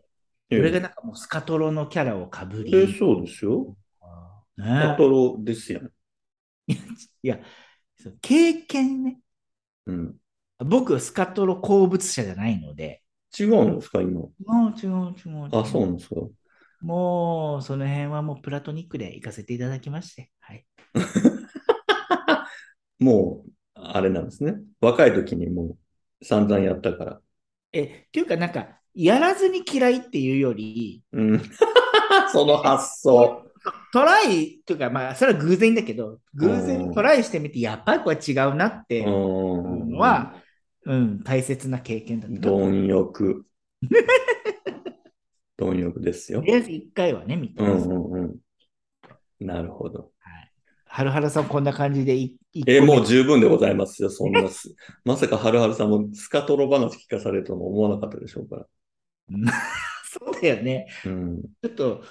[0.49, 3.75] それがなんかもうスカトロのキャラをかぶり、え、そうですよ。
[4.57, 5.89] ねパトロですやん。
[6.67, 6.75] い
[7.23, 7.39] や、
[8.21, 9.19] 経験ね。
[9.85, 10.15] うん。
[10.59, 13.03] 僕、スカトロ鉱物者じゃないので、
[13.37, 14.21] 違うんですか、今？
[14.21, 14.27] 違う
[14.77, 15.49] 違う違う。
[15.51, 16.15] あ、そうなんですか。
[16.81, 20.31] もう、その辺はもうプラトニックで行かせていただきまして。
[20.39, 20.65] はい。
[22.99, 24.55] もう、あれなんですね。
[24.81, 25.77] 若い時にもう
[26.23, 27.21] 散々やったから。
[27.73, 31.41] え、っていうかなんか、やらずに嫌いっていうより、うん。
[32.31, 33.45] その発想。
[33.91, 39.09] トライというか、まあ、それは偶然だけど、偶うん然トライしてみて、やっぱりこれ違うなっていう
[39.63, 39.91] うん。
[39.91, 40.41] のは、
[40.85, 42.53] うん、大切な経験だったな。
[42.53, 43.45] と貪欲。
[45.57, 46.41] 貪欲ですよ。
[46.41, 47.87] りあえず一回はね、見てます。
[47.87, 48.39] うんうんうん。
[49.39, 50.11] なるほど。
[50.19, 50.50] は
[51.03, 54.75] るはるさん、こんな感じでい、いえーもう十分でございますよ、そんなす。
[55.05, 58.67] まさかはるはるさんもスカトロ話聞かされるとも思わなかったでしょうから。
[59.31, 60.87] う んそうだよね。
[61.05, 61.41] うん。
[61.41, 62.03] ちょっと、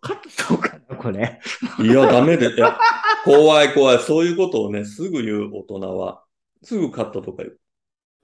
[0.00, 1.40] カットしようかな、これ。
[1.80, 2.78] いや、ダメで、いや、
[3.24, 3.98] 怖い怖い。
[3.98, 6.22] そういうことをね、すぐ言う大人は。
[6.62, 7.58] すぐカットとか言う。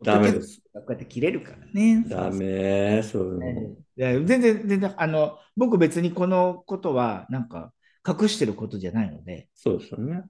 [0.03, 0.61] ダメです。
[0.73, 2.05] こうやって切れるからね。
[2.09, 3.71] ダメ、そういうの。
[3.73, 7.73] いや全然、全然、あの、僕別にこのことは、なんか、
[8.07, 10.23] 隠してることじゃないので、そうですよね。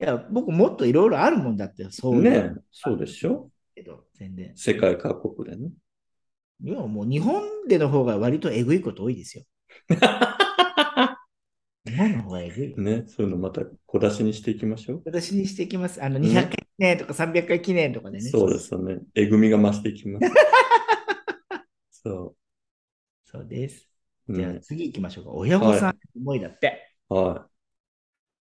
[0.00, 3.50] いや、僕もっといろいろあるもんだって、そうねそうでしょ？
[3.74, 4.52] けど、全然。
[4.56, 5.70] 世界各国でね。
[6.62, 9.44] いや、もう日本での方が割とえぐいこと多いですよ。
[11.86, 12.74] 日本の方がえぐい。
[12.76, 15.02] ね、そういうのまた小出しにしていきましょう。
[15.04, 16.02] 私にしていきます。
[16.02, 18.24] あの、ね200回記念とか300回記念とかでね。
[18.24, 18.98] そうですよね。
[19.14, 20.26] えぐみが増していきます。
[22.02, 22.34] そ
[23.24, 23.88] そうです。
[24.28, 24.34] う。
[24.34, 25.30] じゃあね、次行きましょうか。
[25.32, 26.66] 親御さんの思いだって。
[26.66, 26.85] はい。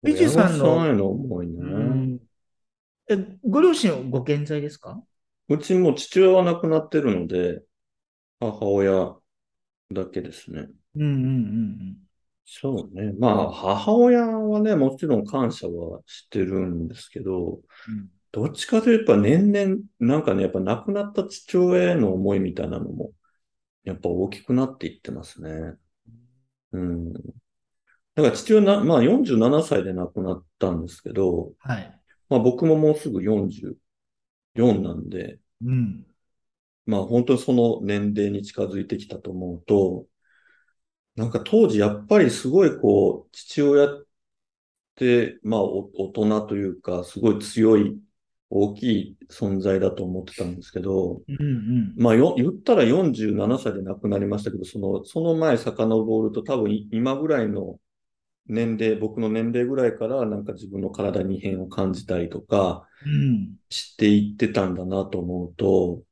[0.04, 1.60] ビジュさんのさへの思いね。
[1.62, 2.20] うん
[3.12, 5.02] えご両親はご健在ですか？
[5.48, 7.64] うちも父親は亡くなってるので、
[8.40, 9.16] 母親
[9.92, 10.68] だけですね。
[10.96, 11.98] うんうんうん
[12.52, 13.14] そうね。
[13.20, 18.10] まあ、母親はね、もちろん感謝はしてるんですけど、うん。
[18.32, 23.12] どっちかというと、やっぱ年々、なんかね、やっぱ亡くなった父親への思いみたいなのも、
[23.84, 25.76] やっぱ大きくなっていってますね。
[26.72, 27.14] うん。
[28.20, 32.00] だから父親な、まあ47歳で亡くなったんですけど、はい。
[32.28, 36.06] まあ僕ももうすぐ44なんで、うん。
[36.86, 40.06] まあ本当にその年齢に近づいてきたと思うと、
[41.16, 44.06] なんか当時やっぱりすごいこう、父親っ
[44.96, 47.98] て、まあお大人というか、すごい強い、
[48.50, 51.94] 大きい存在だと思ってたんですけど、うんうん。
[51.96, 57.80] まあよ、言ったら47歳で亡くなりましたけど、その、その前遡ると多分い今ぐらいの
[58.50, 63.60] 年齢、僕の年齢ぐらいからなんか自分の体に異変を感じたりとかうん。
[63.70, 66.04] していってたんだなと思うと、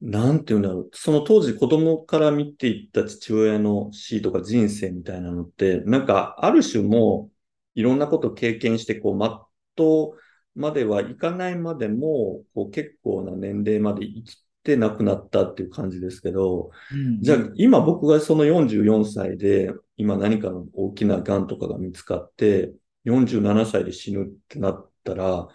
[0.00, 0.90] なんていうんだろう。
[0.92, 10.18] その当時子供から見ていった父親の死とか人生みたいなのって、なんかある種もういろんなことを経験して、こう、全う
[10.54, 22.72] まではいかないまでも、こう結構な年齢まで生きて亡くなったっていう感じですけど、うんじゃあ今僕がその44歳で、今何かの大きな癌とかが見つかって、
[23.04, 25.48] 47歳で死ぬってなったら、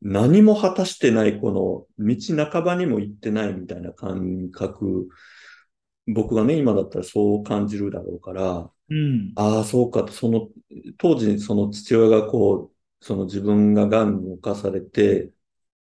[0.00, 1.52] 何も果たしてないこ
[1.98, 5.08] の道半ばにも行ってないみたいな感覚、
[6.06, 9.32] 僕がね、今だったらそう感じるだろうから、うん。
[9.36, 10.48] ああ、そうかと、その、
[10.98, 15.30] 当時その父親がこう、その自分が癌に侵されて、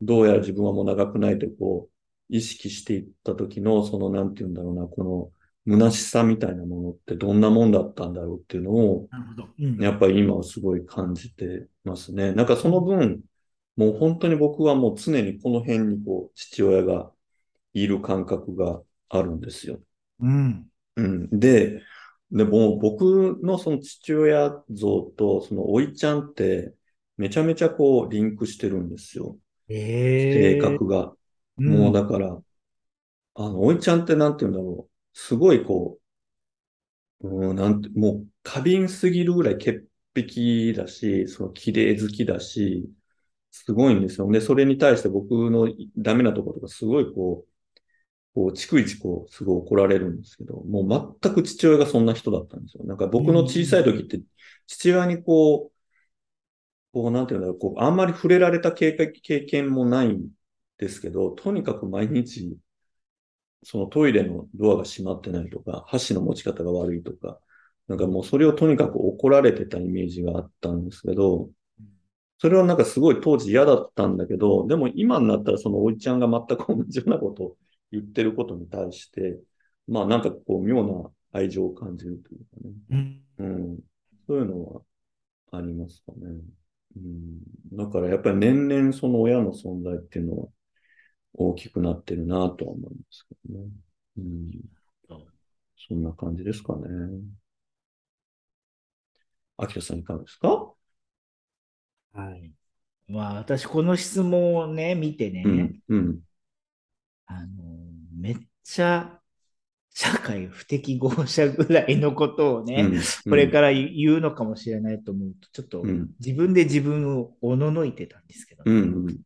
[0.02, 1.92] どうやら自分はもう長くないとこう、
[2.32, 5.34] 意識していった時の、その、なんて言うんだろうな、こ
[5.68, 9.08] の、虚しさみたいなものってどんなもんだったんだろうっていうのを。
[9.60, 12.34] うんやっぱり今はすごい感じてますね。
[12.34, 13.24] なんかその分、
[13.76, 17.12] もう本当に僕はもう常にこの辺にこう、父親が
[17.74, 19.82] いる感覚があるんですよ。
[20.20, 20.72] うん。
[20.96, 21.40] うん。
[21.40, 21.82] で、
[22.32, 26.74] でも僕のその父親像とそのおいちゃんって
[27.18, 29.38] めちゃめちゃこうリンクしてるんですよ。
[30.18, 31.16] 性ええ格が。
[31.66, 32.42] うんもうだから、
[33.36, 35.18] あの、おいちゃんってなんて言うんだろう。
[35.18, 36.00] すごいこ
[37.22, 42.90] う、うん、なんて、もう過敏すぎるぐらい潔癖だし、その綺麗好きだし、
[43.52, 44.32] すごいんですよ。
[44.32, 47.52] で、それに対して僕のダメなところとかすごいこう、
[48.36, 52.86] こう、逐一こう、すごい怒られるんですけど、もう全く父親がそんな人だったんですよ。
[52.86, 54.22] なんか僕の小さい時って、
[54.68, 55.74] 父親にこう、
[56.94, 60.30] こう、なんていうんだろう、こう、あんまり触れられた経験経験もないん
[60.82, 62.58] ですけど、とにかく毎日、
[63.64, 67.40] そのトイレのドアが閉まってないとか、箸の持ち方が悪いとか、
[67.88, 71.52] なんかもうそれをとにかく怒られてたイメージがあったんですけど、
[72.40, 77.58] それはなんかすごい当時嫌だったんだけど、でも今になったらそのおいちゃんが全く同じようなことを
[77.92, 79.40] 言ってることに対して、
[79.88, 82.74] まあなんかこう妙な愛情を感じるというかね。
[82.90, 83.80] うんうん。
[84.26, 84.82] そういうのは
[85.52, 86.42] ありますかね。
[86.96, 87.78] うん。
[87.78, 90.48] だからやっぱり年々その親の存在っていうのは
[91.34, 93.70] 大きくなってるなとは思いますけどね。
[94.18, 94.52] うん。
[95.88, 96.82] そんな感じですかね。
[99.58, 100.74] 秋田さんいかがですか？
[102.14, 102.52] はい。
[103.08, 105.80] まあ、私、この質問をね、見てね、うん。
[105.90, 106.20] うん。
[107.26, 107.48] あの、
[108.18, 109.20] めっちゃ
[109.94, 112.90] 社会不適合者ぐらいのことをね、
[113.26, 118.76] これから言うのかもしれないと思うと、ちょっとうん自分で自分をおののいてたんですけど、うん。
[118.76, 119.18] うん。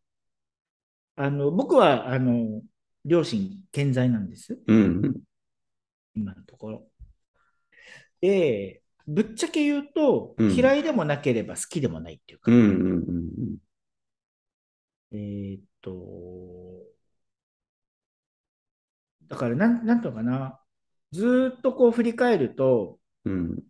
[1.16, 2.62] あの僕はあの
[3.06, 5.22] 両親健在なんです、うん。
[6.16, 6.88] 今のところ。
[8.22, 12.60] で、ぶっちゃけ言うと、うん嫌いでもなければ好きでもないっていうか、うん。
[12.60, 12.66] う
[12.98, 13.58] ん。
[15.12, 15.92] えーっと、
[19.28, 20.60] だからなん、なんとかな、
[21.12, 23.64] ずーっとこう振り返ると、うん。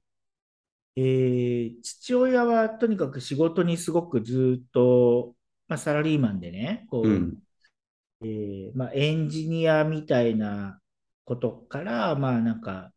[0.95, 5.35] えー父親はとにかく仕事にすごくずーっと、
[5.67, 7.33] まあ、サラリーマンでね、こう、うん。
[8.21, 10.79] えーまあ、エンジニアみたいな
[11.25, 12.91] ことから、まあなんか、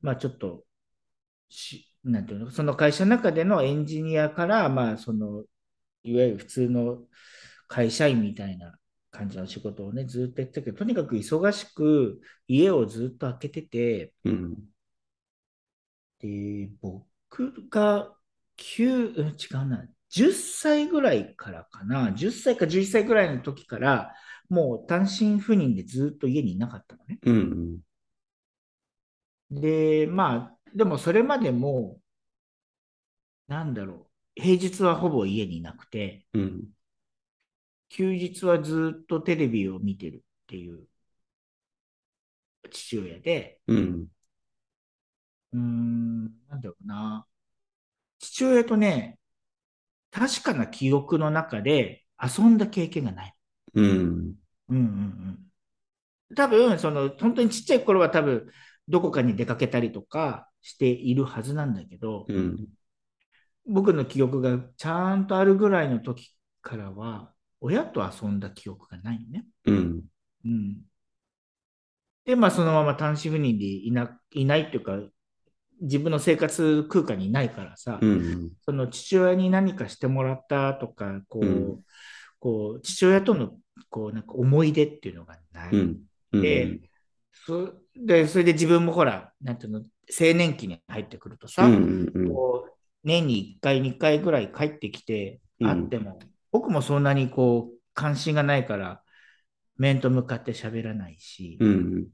[0.00, 0.64] まあちょっと
[1.48, 5.44] し、なんていうの、その会社の中でのエンジニアから、まあその、
[6.04, 6.98] いわゆる普通の
[7.68, 8.78] 会社員みたいな
[9.10, 14.56] 感じの仕事をね、ずっとやってたけど、とにかく忙しく家をずっと開けてて、うん。
[16.20, 18.16] で、僕が
[18.56, 24.14] 9、うん違うな、10歳ぐらいからかな、10歳か11歳ぐらいの時から、
[24.48, 27.18] もう単身赴任でずっと家にいなかったのね。
[27.22, 27.80] うん。
[29.50, 32.00] で、まあ、でもそれまでも、
[33.48, 36.68] なんだろう、平日はほぼ家にいなくて、うん。
[37.88, 40.86] 休日はずっとテレビを見てるっていう
[42.70, 44.08] 父親で、うん。
[45.52, 47.26] うーん、なんだろうな。
[48.20, 49.18] 父親とね、
[50.16, 53.34] 確かな記憶の中で遊んだ経験がない。
[53.74, 54.34] うん。
[54.70, 54.78] うんうん
[56.30, 56.34] うん。
[56.34, 58.50] 多分、その、本当にちっちゃい頃は多分、
[58.88, 62.66] どこかに出かけたりとかしているはずなんだけど、うん。
[63.66, 69.44] 僕の記憶がちゃんとあるぐらいの時からは、親と遊んだ記憶がないのね。
[69.66, 70.04] うん。
[70.46, 70.80] うん。
[72.24, 74.98] で、まあ、そのまま単身赴任でいな、いないっていうか、
[75.80, 78.52] 自分の生活空間にいないからさ、うん。
[78.64, 81.84] その父親に何かしてもらったとか、こう、うん
[82.38, 83.52] こう、父親との、
[83.90, 85.72] こう、なんか思い出っていうのがない。
[85.72, 85.96] うん。
[86.32, 86.42] うん。
[86.42, 86.80] で、
[87.32, 92.12] そで、それで自分もほら、なんていうの、青年期に入ってくるとさ、うん。
[92.14, 92.28] うん。
[92.28, 96.18] こう年に1回、2回ぐらい帰ってきてうん会っても、
[96.52, 99.02] 僕もそんなにこう、関心がないから、
[99.78, 102.06] 面と向かって喋らないし、うん。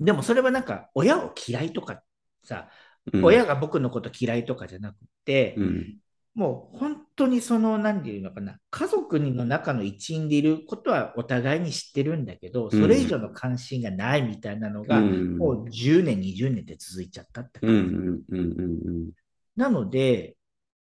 [0.00, 2.02] でもそれはなんか、親を嫌いとか
[2.46, 2.70] さ、
[3.12, 3.24] うん。
[3.24, 5.98] 親が僕のこと嫌いとかじゃなくて、うん。
[6.34, 15.38] もう本当にその、何て言うのかな、家族の中の一員でいることはお互いに知ってるんだけど、それ以上の関心がないみたいなのが、うん。
[15.38, 19.12] もう10年、20年で続いちゃったってう感じ。
[19.56, 20.36] なので、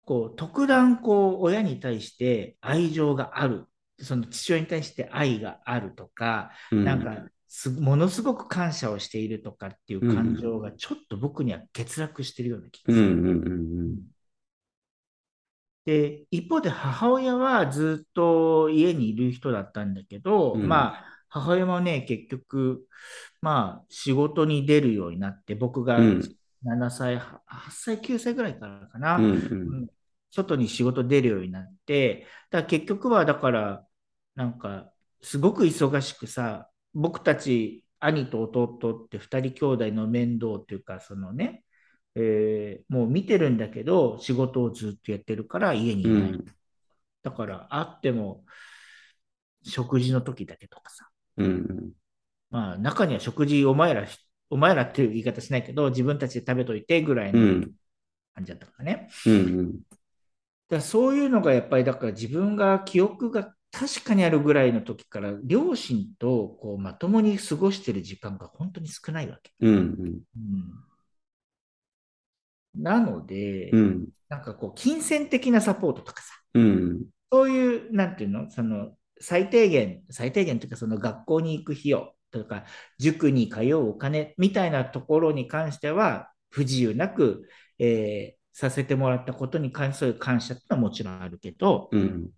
[0.05, 3.65] こう、特段、こう、親に対して愛情がある、
[3.97, 6.83] その父親に対して愛があるとか、うん。
[6.83, 7.31] なんか、す
[7.81, 12.95] ものすごく感謝をしているとかっていう感情がちょっと僕には欠落してるような気がうん。
[12.95, 13.17] する。
[13.31, 13.43] うん。
[13.47, 14.09] うん。
[15.85, 22.87] で、一方で母親はずっと家にいる人だったんだけど、うんまあ、母親もね、結局、
[23.41, 29.87] まあ、仕事に出るようになって、僕がうん7歳、8歳、9歳ぐらいからかな、うんうんうん
[30.31, 33.87] 外に仕事出るようになって、だから結局は、だから、
[34.35, 41.63] なんか、すごく忙しくさ、僕たち、兄と弟って2人兄弟の面倒っていうか、そのね、
[42.15, 46.31] えーもう見てるんだけど、仕事をずっとやってるから家にいない。
[46.31, 46.45] うん。
[47.23, 48.45] だから、会っても、
[49.63, 51.93] 食事の時だけとかさ、うん。
[52.49, 54.17] まあ、中には食事、お前らし、
[54.49, 57.71] お前らっていう言い方しないけど、自分たちで食べといてぐらいのうん。
[58.33, 59.09] 感じだったからね。
[59.25, 59.79] うんうん。
[60.69, 69.51] だからそういうのがやっぱりだから自分が記憶が確かにあるぐらいの時から両親とこうまともに過ごしてる時間が本当に少ないわけ。
[69.59, 70.39] うんう
[72.79, 72.83] ん。
[72.83, 77.01] なので、うんなんかこう金銭的なサポートとかさ、うん
[77.31, 82.65] そういう、なんていうの、その最低限、最低限というかその学校に行く費用とか、
[82.99, 87.47] 塾に通うお金みたいなところに関しては不自由なく、
[87.79, 92.29] えーさせてもらったことに関する感謝ってのはもちろんあるけど、うん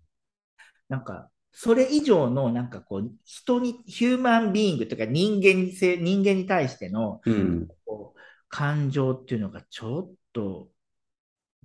[0.92, 7.68] なんか、それ以上の、なんかこう、人に、ヒューマンビーイングというか人間性、人間に対しての、うん。
[8.50, 10.68] 感情っていうのがちょっと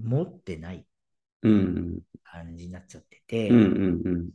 [0.01, 0.87] 持ってない
[1.41, 4.01] うん感じになっちゃってて、うん。
[4.05, 4.29] うん。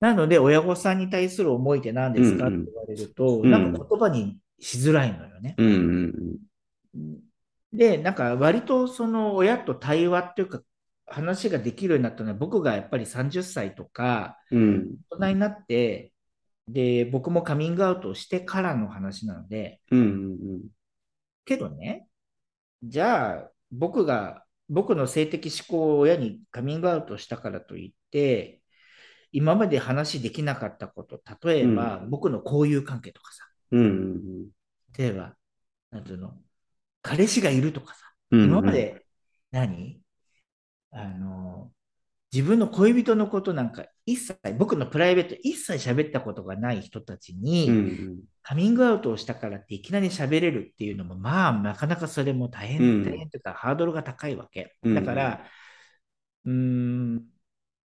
[0.00, 2.62] なので、親御さんに対する思いって何ですかうんうん。
[2.62, 3.50] って言われると、うん。
[3.50, 5.54] なんか言葉にしづらいのよね。
[5.58, 6.38] うん。
[6.94, 7.20] うん。
[7.74, 10.62] で、なんか割とその親と対話っていうか、
[11.10, 14.96] 話ができるようになったのは、僕がやっぱり30歳とか、うん。
[15.10, 16.12] 大人になって、
[16.68, 20.02] で、僕もカミングアウトをしてからの話なので、うんう
[20.56, 20.60] ん
[21.44, 22.06] けどね、
[22.82, 28.60] じゃあ、僕が、僕の性的思考を親にカミングアウトしたからといって、
[29.32, 34.48] 今まで話できなかったこと、例えば、僕の交友関係とかさ、うんうん
[34.96, 35.36] 例えば、
[35.90, 36.34] なんていうの、
[37.02, 38.00] 彼氏がいるとかさ、
[38.32, 38.44] うん。
[38.44, 39.06] 今まで
[39.50, 40.00] 何、
[40.90, 41.70] あの、
[42.32, 54.74] 自分の恋人のことなんか一切、僕のプライベート一切喋ったことがない人たちに、うんカミングアウトをしたからっていきなり喋れるっていうのも、まあ、なかなかそれも大変、うん大変というか、ハードルが高いわけ。
[54.82, 55.44] うんだから、
[56.46, 57.24] うーん、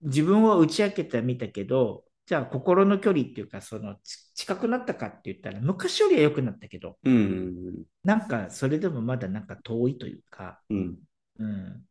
[0.04, 7.84] 自分を打ち明けてみたけど、じゃあ心の距離っていうか、そのち近くなったかって言ったら、昔よりは良くなったけど、うんうん。
[8.06, 10.98] なんかそれでもまだなんか遠いというか、うん。
[11.40, 11.86] うん、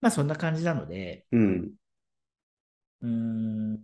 [0.00, 1.72] まあそんな感じなので、うん。
[3.02, 3.80] うーん、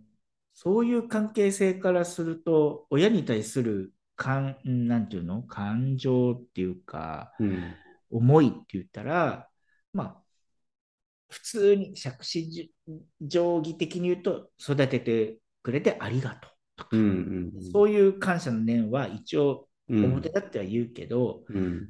[0.53, 5.43] そういう関係性からすると、親に対する感、なんていうの？
[5.43, 7.75] 感情っていうか、うん。
[8.11, 9.49] 思いって言ったら、
[9.93, 10.23] まあ、
[11.29, 12.71] 普通に杓子じ
[13.19, 17.51] 定規的に言うと、育ててくれてありがとうとか、うん。
[17.73, 20.05] そういう感謝の念は一応うん。
[20.05, 21.89] 表立っては言うけど、うん。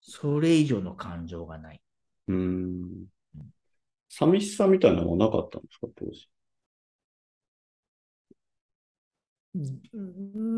[0.00, 1.80] それ以上の感情がない。
[2.28, 3.06] うん
[4.12, 6.28] 寂しさみたいなのはなかったんですか、当時？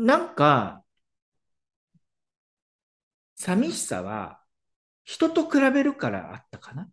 [0.05, 0.83] なんか、
[3.35, 4.41] 寂しさは
[5.03, 6.89] 人と比べるからあったかな。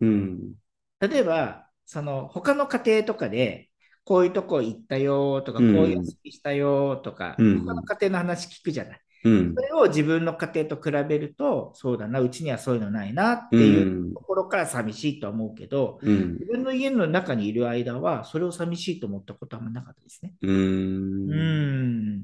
[0.00, 0.54] うん
[1.00, 3.70] 例えば、その他の家庭とかで、
[4.04, 9.00] こういうとこ行ったよとか、こううんいう遊びしたよとか、うん他の家庭の話聞くじゃない。
[9.24, 20.34] うんそれを自分の家庭と比べると、そうだな、うちにはそういうのないなっていうところから寂しいとは思うけど、うん自分の家の中にいる間は、それを寂しいと思ったことはあんまなかったですね。
[20.40, 22.22] ううんん。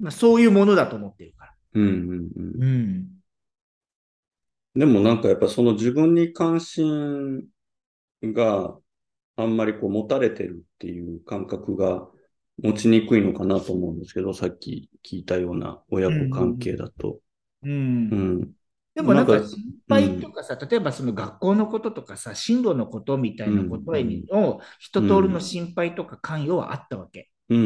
[0.00, 1.54] まあ、そういうものだと思ってるから。
[1.74, 3.06] うんうんうんうん。
[4.76, 7.44] でもなんかやっぱその自分に関心
[8.22, 8.76] が
[9.36, 12.08] あんまりこう持たれてるっていう感覚が
[12.62, 17.18] 持ちにくいのかなと思うんですけど、さっき聞いたような親子関係だと。
[17.62, 18.50] うんうん。
[18.94, 19.56] でもなんか心
[19.88, 27.30] 配とかさ、例えばその学校のこととかさ、進路のことみたいなことへの一通りの心配とか関与はあったわけ。
[27.48, 27.58] うん。
[27.58, 27.62] う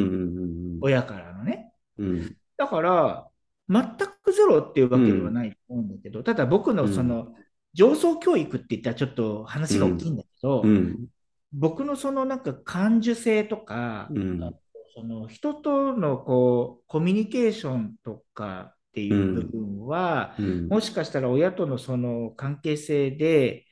[0.77, 0.79] ん。
[0.81, 1.73] 親からのね。
[1.99, 2.09] うん。
[2.09, 2.37] うん。
[2.57, 3.29] だから、
[3.69, 3.85] 全
[4.23, 7.35] くゼロっていうわけではないと思うんだけど、ただ僕のその、
[7.75, 11.09] 上層教育って言ったらちょっと話が大きいんだけど、うん。
[11.53, 14.55] 僕のそのなんか感受性とか、うん
[14.95, 23.67] その人とのこうコミュニケーションとかっていう部分は、うんもしかしたら親とのその関係性で、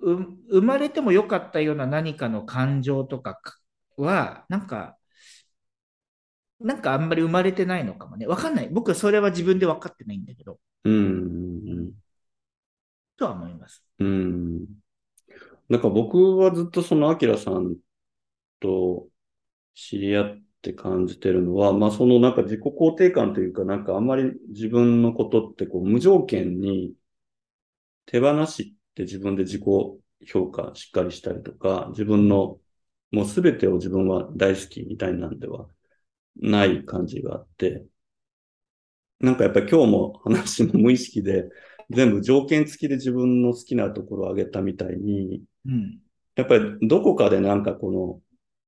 [0.00, 0.12] う
[0.50, 3.38] 生まれてもよかったような何かの感情とか
[3.96, 4.96] は、なんか、
[6.60, 8.26] なんかあんまり生まれてないのかもね。
[8.26, 8.68] わかんない。
[8.70, 11.92] 僕はそれは自分で分かってないんだけど、うん
[13.16, 13.84] とは思います。
[13.98, 14.64] うん
[15.68, 17.76] なんか僕はずっとそのアキラさん
[18.60, 19.08] と
[19.76, 26.94] 知り合って感じてるのは、まあそのなんか自己肯定感というか、なんかあんまり自分のことってこう無条件に
[28.06, 29.62] 手放して自分で自己
[30.26, 32.58] 評価しっかりしたりとか、自分の
[33.12, 35.68] もうすべてを自分は大好きみたいなんでは
[36.36, 37.84] ない感じがあって、
[39.20, 41.48] なんかやっぱり今日も話も無意識で
[41.90, 45.98] 全部条件付きで自分の好きなところを挙げたみたいに、うん。
[46.34, 48.20] やっぱりどこかでなんかこの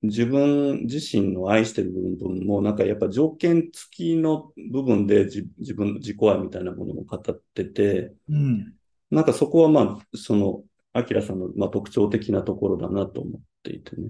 [0.02, 8.74] 自分自身の愛してる部分もなんかやっぱ条件付きの部分で自自分の自己愛みたいなものも語ってて、うん。
[9.10, 14.08] なんかそこはまあそのアキラさんのまあ特徴的なところだなと思っていてね。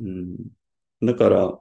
[0.00, 0.36] うん。
[1.02, 1.58] だから、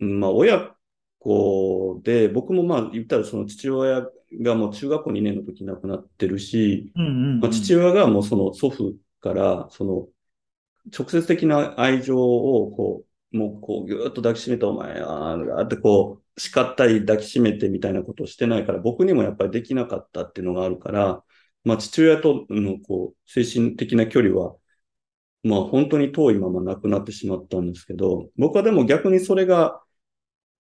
[0.00, 0.74] うんまあ親
[1.18, 4.06] 子で、僕もまあ言ったらその父親
[4.40, 7.06] がもう中学校2年の時亡くなってるし、うん。
[7.06, 7.40] うん。
[7.40, 10.08] まあ、父親がもうその祖父から、その
[10.96, 21.22] 直接的な愛情をこう、もうこうぎゅーっと抱きしめてお前あーってこう叱ったり抱きしめてみたいなことをしてないから僕にもやっぱりできなかったっていうのがあるから、
[21.64, 24.56] まあ父親とのこう精神的な距離は
[25.42, 29.82] まあ本当に遠いままなくなってしまったんですけど、僕はでも逆にそれが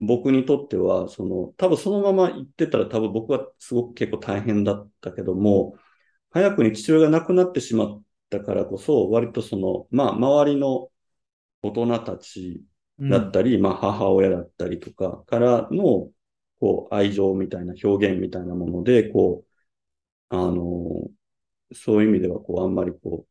[0.01, 5.77] 僕にとっては、その多分そのまま行ってたら多分僕はすごく結構大変だったけども、
[6.31, 10.91] 早くに父親が亡くなってしまったからこそ、割とその、まあ周りの
[11.63, 12.65] 大人たち
[13.09, 16.11] だったり、まあ母親だったりとかからの、
[16.61, 19.45] こう愛情みたいな表現みたいなもので、こ
[20.31, 21.11] う、あの、
[21.75, 23.27] そういう意味ではこうあんまりこ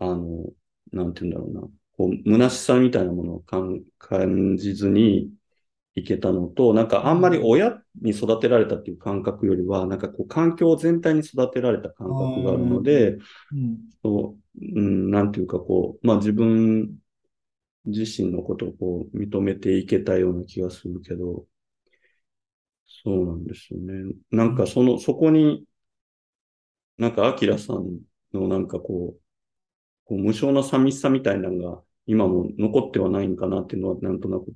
[0.00, 0.46] う、あの、
[0.92, 1.60] なんて言うんだろうな、
[1.96, 5.32] こう、虚しさみたいなものを感感じずに
[5.96, 13.78] いけたのと、なんかあんまり親に育てられたっていう感覚よりは、なんかこう環境全体に育てられた感覚があるので、うん。
[14.02, 16.96] そう、うん、なんていうかこう、まあ自分
[17.86, 21.46] 自身のことをこう認めていけたような気がするけど、
[23.04, 24.14] そうなんですよね。
[24.30, 25.64] なんかその、そこに、
[26.98, 28.00] なんかアキラさん
[28.34, 29.20] のなんかこう、
[30.04, 34.52] こう無償な寂しさみたいなのが今も残ってはないんかなっていうのはなんとなく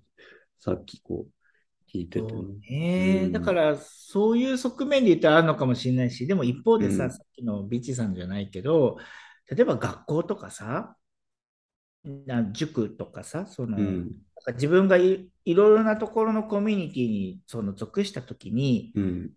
[0.61, 2.33] さっきこう聞いてて。
[2.71, 3.19] ね。
[3.21, 3.33] そうん。
[3.33, 7.11] だから、そういう側面で言うとあるのかもしれないし、でも一方でさ、うん。
[7.11, 8.99] さっきのビッチさんじゃないけど、
[9.51, 10.97] 例えば学校とかさ、
[12.05, 14.07] な塾とかさ、その、うん、なん
[14.45, 19.31] か自分がいいろいろなところのコミュニティにその属したときに、うん、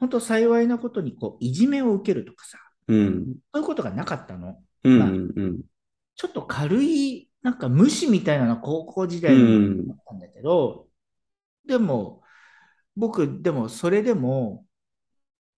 [0.00, 4.58] 本当幸いなことにこういじめを受けるとかさ、うん、そういうことがなかったの。
[4.84, 5.60] うん、まあうん、
[6.16, 10.88] ちょっと軽い、なんか無視みたいなの高校時う代にったんだけど、
[11.66, 12.22] でも、
[12.96, 14.64] 僕、でもそれでも、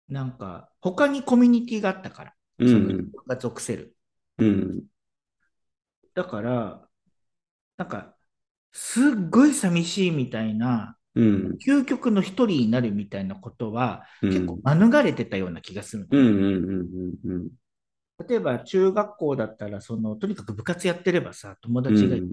[0.08, 2.34] なんか他にコミュニティがあったから、
[3.26, 3.96] が属せる。
[4.38, 4.82] うん、
[6.14, 6.88] だから、
[7.76, 8.14] なんか、
[8.72, 16.06] すっごい寂しいみたいな、うん、究極の一人になるみたいなことは、うん、結構免れてたような気がする
[18.28, 22.26] 例えば中学校だったら、その、とにかく部活やってればさ、友達がいて、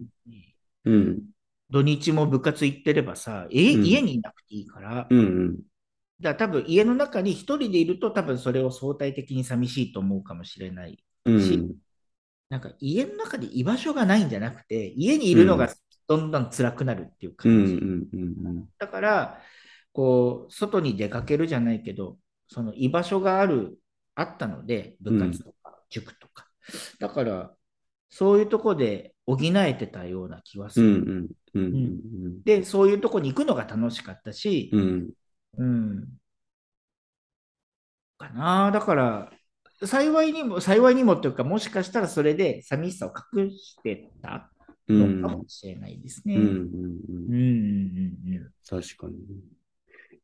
[0.85, 1.19] うん、
[1.69, 3.85] 土日も部活行ってればさ、家うん。
[3.85, 5.63] 家にいなくていいから、うん、うん、だか
[6.21, 11.03] ら多分家の中に一人でいると多分それを相対的に寂しいと思うかもしれない。
[11.25, 11.75] うん、
[12.49, 15.69] なんか家の中で居場所がないんじゃなくて、家にいるのが
[16.07, 17.73] どんどん辛くなるっていううん、感じ。
[17.73, 19.41] うん、うん、だから、
[19.93, 22.17] こう、外に出かけるじゃないけど、
[22.47, 23.79] その居場所がある、
[24.15, 25.52] あったので、部活とか
[25.93, 26.47] 塾とか。
[26.99, 27.53] だから、
[28.09, 32.43] そういうとこで補えてたような気はすうん、る。
[32.43, 35.09] で、そういうとこに行くのが楽しかったし、うん、
[35.57, 36.07] うん。
[38.17, 38.71] かな。
[38.71, 39.31] だから、
[39.85, 44.49] 幸いにも、幸いにもというか、もしかしたらそれで寂しさを隠してた
[44.87, 46.35] うん、のかもしれないですね。
[46.35, 49.15] うん、うん、うんうんうん確かに。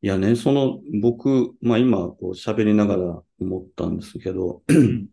[0.02, 5.08] いやね、その、僕、まあ今、こう喋りながら思ったんですけど、うん。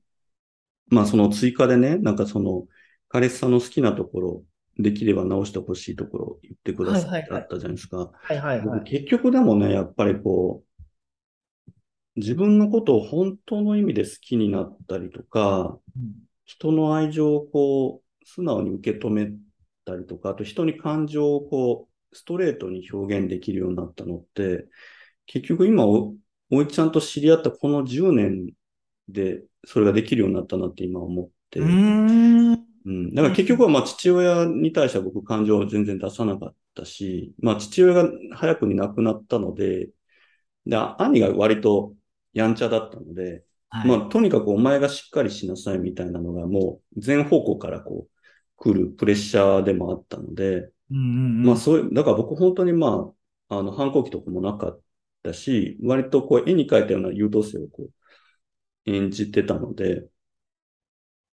[0.89, 2.67] まあその追加でね、なんかその、
[3.09, 4.45] 彼氏さんの好きなところ、
[4.79, 8.11] できれば直してほしいところ言ってくださはいってあったじゃないですか。
[8.13, 8.67] はいはいはい。
[8.67, 10.63] 僕結局でもね、やっぱりこ
[11.67, 11.71] う、
[12.17, 19.33] 自分のことを本当の意味で好きになったりとか、うん人の愛情をこう、素直に受け止め
[19.85, 24.67] たりとか、あと人に感情をこう、ストレートに表現できるようになったのって、
[25.27, 26.15] 結局今お、
[26.51, 28.53] おいちゃんと知り合ったこの10年
[29.09, 31.61] でそれができるようになったなって今思って。
[31.61, 32.53] うーん。
[32.53, 33.15] うん。
[33.15, 39.91] だから結局はまあ父親に対しては僕感情を全然出さなかったし、まあ父親が早くに亡くなったので、
[40.65, 41.95] で、兄が割と
[42.33, 48.11] やんちゃだったので、はいまあ、とにかくお前がしっかりしなさいみたいなのがもう全方向からこう
[48.57, 53.13] 来るプレッシャーでもあったので、うんうんうんまあそういう、だから僕本当にま
[53.49, 54.81] あ、あの反抗期とかもなかっ
[55.23, 57.91] たし、割とこう絵に描いたような優等生をこう
[58.87, 60.09] 演じてたので、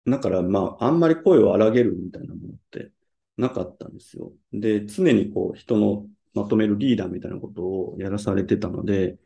[0.07, 2.93] だからまああんまり声を荒げるみたいなものって
[3.37, 4.33] なかったんですよ。
[4.53, 9.19] で、常にこう人のまとめるリーダーみたいなことをやらされてたので、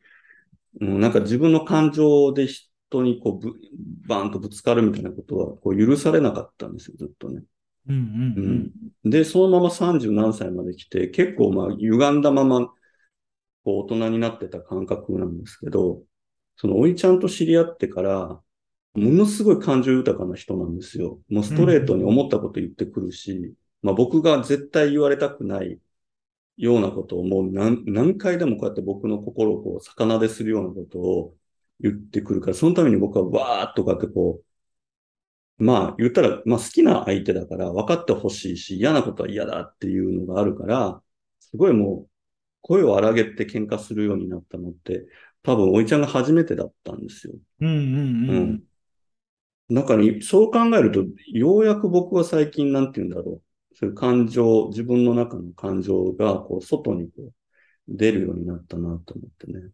[0.81, 3.55] うん、なんか自分の感情で人にこうぶ
[4.07, 7.43] バーンとぶつかるみたいなことはこう許されなかったんですよ、ずっとね。
[7.89, 7.99] うんう
[8.41, 8.73] ん
[9.05, 12.69] うんで、そのまま30何歳まで来て、結構まあ歪んだまま、
[13.65, 16.03] こう大人になってた感覚なんですけど、
[16.57, 18.41] そのおいちゃんと知り合ってから、
[18.95, 21.19] ものすごい感情豊かな人なんですよ。
[21.29, 25.79] もうストレートに思ったこと言ってくるし、まあ僕が絶対言われたくない
[26.57, 31.35] ようなことをもう何何回でもこうやって僕の心をこう魚でするようなことを
[31.81, 34.43] 言ってくるから、そのために僕はわーっとかってこ
[35.59, 41.03] う、まあ言ったら、まあ好きな相手だから分かってほしいし、嫌なことは嫌だっていうのがあるから、
[41.41, 42.11] すごいもう
[42.63, 45.07] 声を荒げて喧嘩するようになったのって、
[45.43, 47.35] 多分おいちゃんが初めてだったんですよ。
[47.61, 47.79] うんうんう
[48.27, 48.63] うんん。
[49.71, 53.41] だから、そう考えると、ようやく僕は最近、なんて言うんだろ
[53.73, 53.77] う。
[53.77, 57.33] そういう感情、自分の中の感情が、こう、外にこう、
[57.89, 59.71] 出るようになったなと思ってね。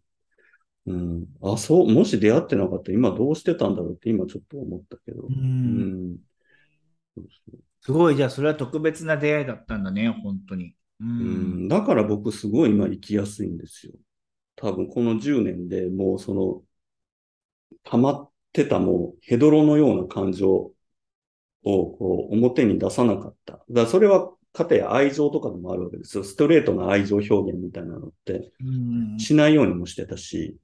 [0.87, 1.27] うん。
[1.43, 5.29] あ、そう、もし出会ってなかったら、今どうしてたんだろうって、今ちょっと思ったけど。
[5.29, 5.33] う
[5.67, 6.19] うんう
[7.15, 7.29] そう
[7.81, 10.75] すごい、じゃあそれは特別な出会いだったんだね、本当に。
[11.01, 13.93] ううんん、だから僕すごい今生きやすいんですよ。
[14.61, 16.63] 多分この10年でもうその、
[17.85, 20.73] 溜まってたもうヘドロのような感情を
[21.63, 23.53] こう表に出さなかった。
[23.53, 26.25] だからそれはかたや愛情とかでもあるわけですよ。
[26.25, 30.57] ストレートな愛情表現みたいなのってうんしないようにもしてたし、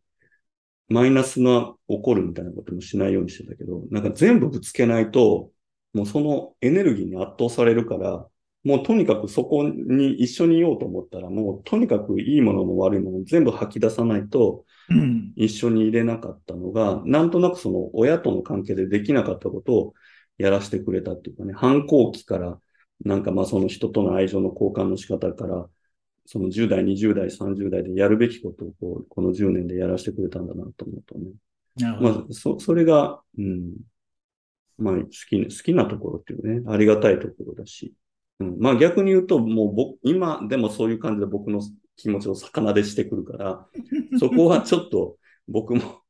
[0.88, 5.51] マイナスな起こるみたいなこともしないようにしてたけど、なんか全部ぶつけないと、
[5.92, 8.26] もうそのエネルギーに圧倒されるから、
[8.65, 19.95] もうとにかくそこに一緒にいようと思ったら、もうとにかくいいものも悪いものも全部吐き出さないとうん一緒に入れなかったのが、なんとなくその親との関係でできなかったことを
[20.39, 22.59] やらせてくれたっていうかね、反抗期から、
[23.05, 25.69] なんかまあその人との愛情の交換の仕方から、
[26.27, 31.33] その10代、20代、30代でやるべきことをこうこの10年でやらせてくれたんだなと思うとね。
[32.01, 33.75] まあ、そ、それが、うん。
[34.79, 37.93] まあ、好き、好きなところっていうね、ありがたいところだし。
[38.41, 38.59] うん。
[38.59, 41.61] まあ逆に言うと、もう僕、今でもそういう感じで僕の
[41.97, 43.66] 気持ちを魚でしてくるから、
[44.18, 45.18] そこはちょっと
[45.49, 46.03] 僕も、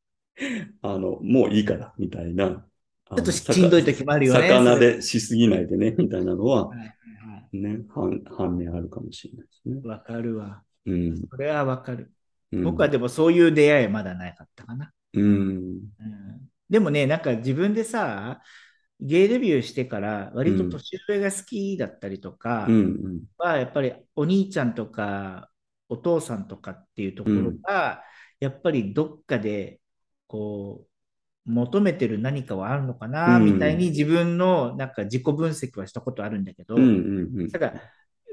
[0.83, 2.67] あの、もういいから、みたいな。
[3.17, 4.49] ちちょっとしんどい時もあるよね。
[4.49, 6.71] 魚でしすぎないでね、みたいなのは、
[7.53, 9.81] ね、反、反面あるかもしれないですね。
[9.85, 10.63] わかるわ。
[10.87, 11.17] うん。
[11.31, 12.11] それはわかる。
[12.53, 14.93] うん僕はでもそういう出会いはまだなかったかな。
[15.13, 15.23] うん。
[15.23, 15.81] うん
[16.71, 18.41] でもね、なんか自分でさ、
[19.01, 22.67] ゲイデビューしてから割と年上が好きだったりとか。
[23.39, 25.51] は、やっぱりお兄ちゃんとか
[25.89, 28.03] お父さんとかっていうところが、
[28.41, 29.81] やっぱりどっかで
[30.27, 30.87] こ
[31.47, 36.77] う求めてる何かはあるのかな、うんみたいに自分のなんか自己分析はしたことあるんだけど。
[37.51, 37.81] だから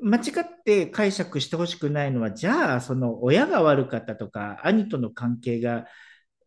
[0.03, 5.85] 間違って解釈してほしくないのは、じゃあ、その親が悪かったとか、兄との関係が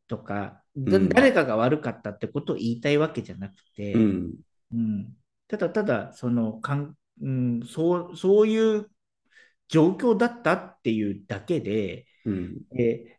[0.09, 4.35] とか、だうん誰かが悪かったってことを言いたいわけじゃなくて、うん。
[4.73, 5.17] うん
[5.47, 8.91] ただただそのかん、うん、そう、そういう
[9.69, 12.63] 状況だったっていうだけで、うん。
[12.79, 13.19] え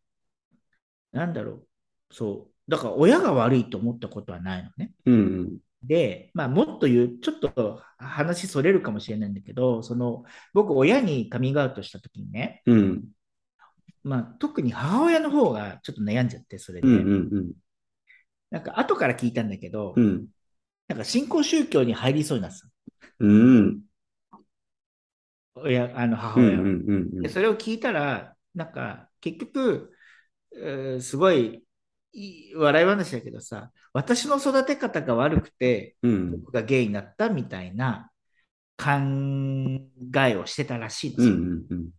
[1.11, 1.67] なんだろう、
[2.13, 4.93] そう、だから親が悪いと思ったことはないのね。
[5.05, 5.57] うん。
[5.83, 13.03] で、まあ、もっと言う、ちょっと話それるかもしれないんだけど、その僕、親にカミングアウトしたときにね、うん。
[14.05, 16.97] まあ、特に母親の方がちょっと悩んじゃって、それで、うん。
[17.33, 17.53] うん。
[18.51, 20.27] なんか後から聞いたんだけど、うん。
[20.87, 22.67] なんか新興宗教に入りそうになってた
[23.19, 23.81] うん。
[25.55, 26.47] 親あの母うん。
[26.47, 26.63] 親は。
[26.63, 27.21] うん。
[27.21, 29.91] でそれを聞いたら、なんか結局、
[30.55, 31.63] えーすごい
[32.55, 36.31] 笑い話だけどさ、私の育て方が悪くて、うん。
[36.31, 38.11] 僕がゲイになったみたいな
[38.77, 38.85] 考
[40.27, 41.35] えをしてたらしいんですよ。
[41.35, 41.65] うん。
[41.69, 41.89] うん。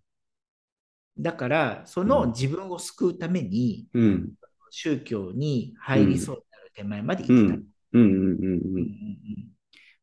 [1.27, 4.33] だから、その自分を救うために、うん。
[4.71, 7.99] 宗教に入りそうになる手前までう行ってた。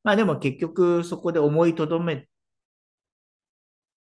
[0.04, 2.28] まあでも結局そこで思いとどめ、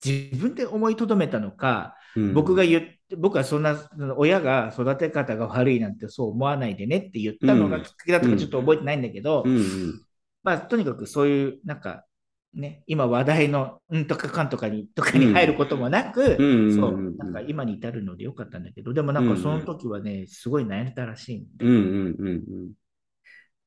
[0.04, 2.34] 自分で思いとどめたのか、うん。
[2.34, 3.88] 僕が言って、僕はそんな、
[4.18, 10.02] 親が育て方が悪いなんてそう思わないでねって言ったのがきっかけだったかちょっと覚えてないんだけど、うん。
[10.42, 12.04] まあとにかくそういう、なんか、
[12.56, 22.72] ね、今話題のうんとかかんとかにとかに入ることもなく、うんそう今に至るのでよかったんだけど、でもなんかその時はね、すごい悩んだらしいんでうんうんうん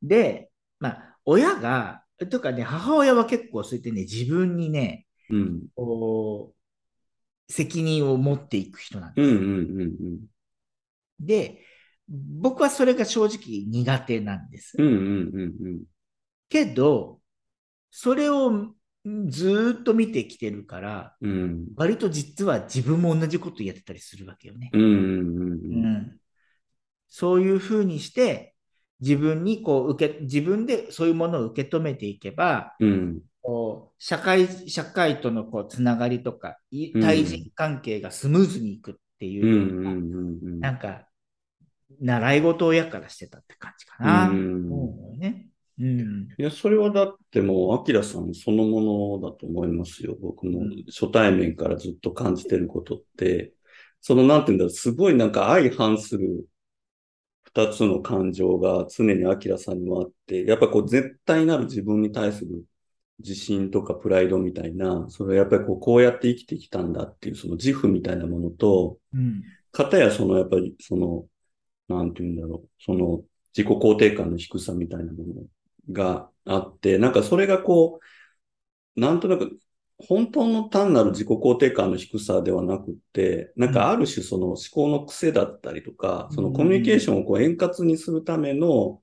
[0.02, 5.38] で、まあ、親が、というかね、母親は結構そうやってね、自分にね、うん。
[5.38, 9.28] うんこう、責任を持っていく人なんです。
[9.30, 10.20] うんうんうん
[11.20, 11.66] で、
[12.08, 14.76] 僕はそれが正直苦手なんです。
[14.78, 14.88] うん。
[14.88, 15.84] うんうんうん
[16.48, 17.20] けど、
[17.92, 18.74] それを
[19.06, 21.32] ずーっと見てきてるから、うん。
[21.32, 24.70] うん割と実は自分も同じことやってたりするわけよね。
[27.08, 28.56] そういうふうにして、
[29.00, 36.58] 自分にこう受け、自分でそういうものを受け止めていけば、うんこう社会、社会とのこうつながりとか、
[37.02, 39.46] 対人関係がスムーズにいくっていう
[40.58, 41.08] うな、んか、
[42.02, 44.30] 習い事を親からしてたって感じかな。
[44.30, 45.49] うんね。
[45.80, 46.28] うん。
[46.38, 50.16] いや、それはだってもう、アキラさんそのものだと思いますよ。
[50.20, 53.54] 僕もうん初対面からずっと感じてることって、
[54.02, 56.46] その、なんていうんだろう、すごいなんか相反する
[57.44, 62.64] 二つの感情が常にアキラさんにはあって、やっぱこう絶対なる自分に対する
[63.20, 69.44] 自信とかプライドみたいな、それはやっぱりこう、こうやって生きてきたんだっていうその自負みたいなものと、うん。
[69.72, 71.26] かたやそのやっぱりその、
[71.88, 73.24] なんていうんだろう、その
[73.56, 75.44] 自己肯定感の低さみたいなもの
[75.92, 78.00] があって、なんかそれがこ
[78.96, 79.60] う、なんとなく
[80.00, 89.02] 本当の単なる自己肯定感の低さではなくって、なんかある種その思考の癖だったりとか、そのコミュニケーションをこう円滑にするための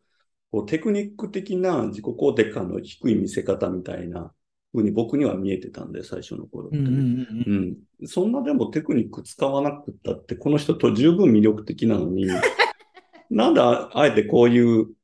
[0.51, 4.33] こうテクニック的な自己肯定感の低い見せ方みたいな
[4.73, 6.85] 風に僕には見えてたんで、最初の頃ってね。
[6.85, 8.07] うんうんうんうん。
[8.09, 12.27] そんなでもテクニック使わなくったって、この人と十分魅力的なのに、
[13.29, 14.96] なんでああえてこういう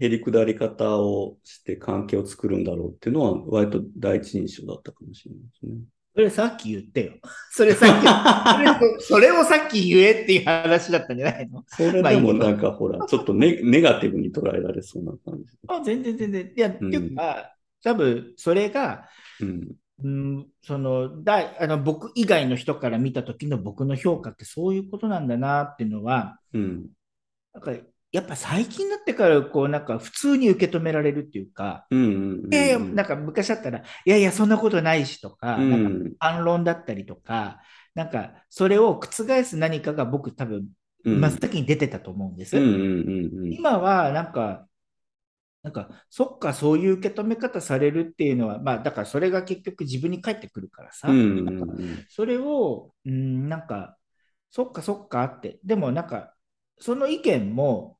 [0.00, 5.72] へりくだり方をして関係を作るんだろうっていうのは、割と第一印象だったかもしれないですね。
[6.14, 7.12] それさっき言ってよ。
[7.52, 11.64] それさっき、そ それをさっき言えっていう話だったんじゃないの？
[11.68, 15.50] それでもなんかほら、ちょっとネネガティブに捉えられそうな感じ。
[15.68, 16.52] あ全然全然。
[16.54, 19.08] いや、うんっていうか、多分それが、
[19.40, 19.72] うん。
[20.04, 26.88] うん、そのだあの僕以外の人から見た時の僕の評価ってそういうことなんだなっていうのは、うん。
[27.54, 27.72] なんか
[28.12, 32.00] やっぱ最近になってからこうなんか普通に受け止められるっていうか、うん。
[32.00, 32.52] うん。
[32.52, 36.12] いやいやなんか昔だったら、いやいや、そんなことないしとか、うなんかん。
[36.18, 37.62] 反論だったりとか、
[37.94, 40.68] なんかそれを覆す何かが僕多分
[41.04, 41.14] うん。
[41.20, 42.58] 真っ先に出てたと思うんです。
[42.58, 42.64] うん。
[42.64, 42.68] う
[43.38, 43.38] ん。
[43.38, 43.58] うん。
[43.60, 44.68] 今はなんか、
[45.62, 51.44] なんか、そっか、そういう受け止め方されるっていうのは、まあ、だからそれが結局自分に返ってくるからさ、うん。
[51.44, 51.66] なんか
[52.08, 53.96] それを、うん、なんか、
[54.50, 56.34] そっかそっかって、でもなんか、
[56.80, 57.98] その意見も、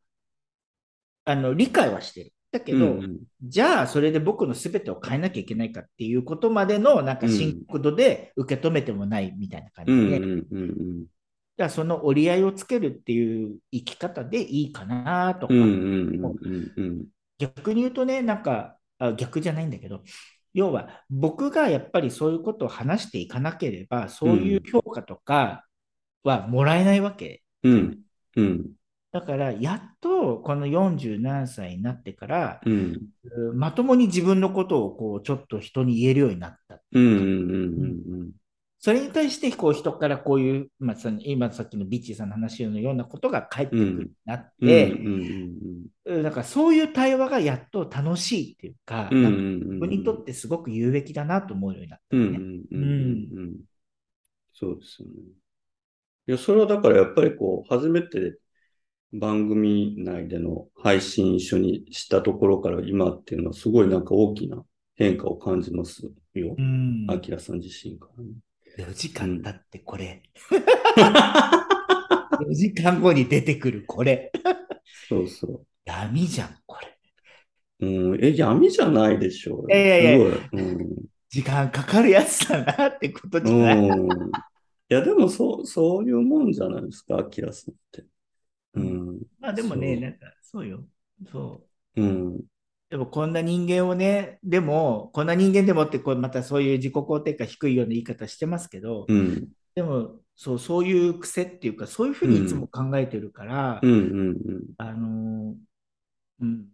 [1.24, 2.32] あの、理解はしてる。
[2.50, 3.20] だけど、うん。
[3.42, 9.98] じゃあ、それで僕の全てを変えなきゃいけないかっていうことまでの、なんか、深刻度で受け止めてもないみたいな感うん。
[10.00, 10.38] じで、うん。
[10.50, 10.56] じう
[11.04, 11.06] ん。
[11.62, 15.60] ゃあ、その折り合いをつけるっていう生き方でいいかなとか、うん。
[15.60, 16.24] うん。
[16.42, 16.72] うん。
[16.76, 17.06] うん。
[17.38, 20.02] 逆に言うとね、なんか、あ逆じゃないんだけど、
[20.54, 25.66] 要は僕がやっぱりそういうことを話していかなければ、そういう評価とか
[26.24, 27.42] はもらえないわけ。
[27.62, 28.02] うん。
[28.36, 28.72] うん。
[29.12, 32.72] だから、やっとこの40何歳になってから、うん。
[32.74, 36.80] うんまともに自分のことをこうちょっと人に言えるようになった。
[36.92, 37.04] うん。
[37.04, 37.20] うん。
[37.20, 37.86] う
[38.24, 38.32] ん。
[38.80, 45.96] それに対してこう人からこういう、まあ、今さっきのビッチーさんの話のようなことが返ってくるようになっうん。
[46.04, 49.22] て、だからそういう対話がやっと楽しいっていうか、うん。
[49.22, 49.60] なんかうん。
[49.60, 52.64] 自分にとってすごく有益だなと思うようになったうん。
[52.72, 53.48] ね。
[54.52, 55.14] そうですよね。
[56.26, 58.38] いや、それはだからやっぱりこう、初めて
[59.12, 64.64] 番組内での配信一緒にしたところから今っていうのはすごいなんか大きな
[64.96, 66.62] 変化を感じますよう。
[66.62, 67.06] ん。
[67.10, 68.30] アキラさん自身からね。
[68.78, 70.22] 4時間経ってこれ。
[72.40, 74.32] 4時間後に出てくるこれ。
[75.08, 76.88] そうそ闇じゃん、これ。
[77.80, 77.86] う。
[77.86, 79.72] うん、え、闇じゃないでしょう。
[79.72, 80.62] いやいやいやすごい。
[80.62, 83.76] うん時間かかるやつだなってことじゃない？
[83.88, 84.06] うん。
[84.06, 84.08] い
[84.88, 88.04] や、でもそう、そういうもんじゃないですか、アキラさんって。
[88.74, 89.20] うん。
[89.40, 90.84] まあでもね、なんかそうよ。
[91.30, 91.66] そ
[91.96, 92.02] う。
[92.02, 92.40] うん。
[92.90, 99.48] でもこんな人間をね、でも、こんな人間でもって、こうまたそういう自己肯定感低いような言い方してますけど、うん。
[99.74, 103.90] でも、そう、そういう癖っていうか、そういうふうにいつも考えてるから、うん。
[103.90, 103.94] う
[104.32, 104.62] ん。
[104.78, 105.56] あのー
[106.40, 106.68] うん。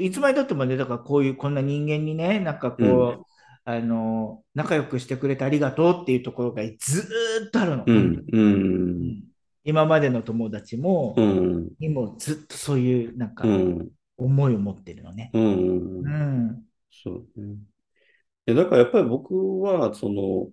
[0.00, 3.24] いつまでたってもね、だからこういう、こんな人間にね、なんかこう、うん
[3.64, 7.84] あのー仲良くしてくれてありがとうっていうところがずーっとあるの。
[7.86, 7.96] うん。
[7.96, 8.24] う。
[8.32, 9.27] うんん
[9.68, 11.68] 今までの友達も、うん。
[11.78, 13.88] にもずっとそういう、なんかう、ん。
[14.16, 15.30] 思いを持ってるのね。
[15.34, 16.00] うん。
[16.04, 16.62] うん。
[16.90, 17.58] そうね。
[18.46, 20.50] やだからやっぱり僕は、その、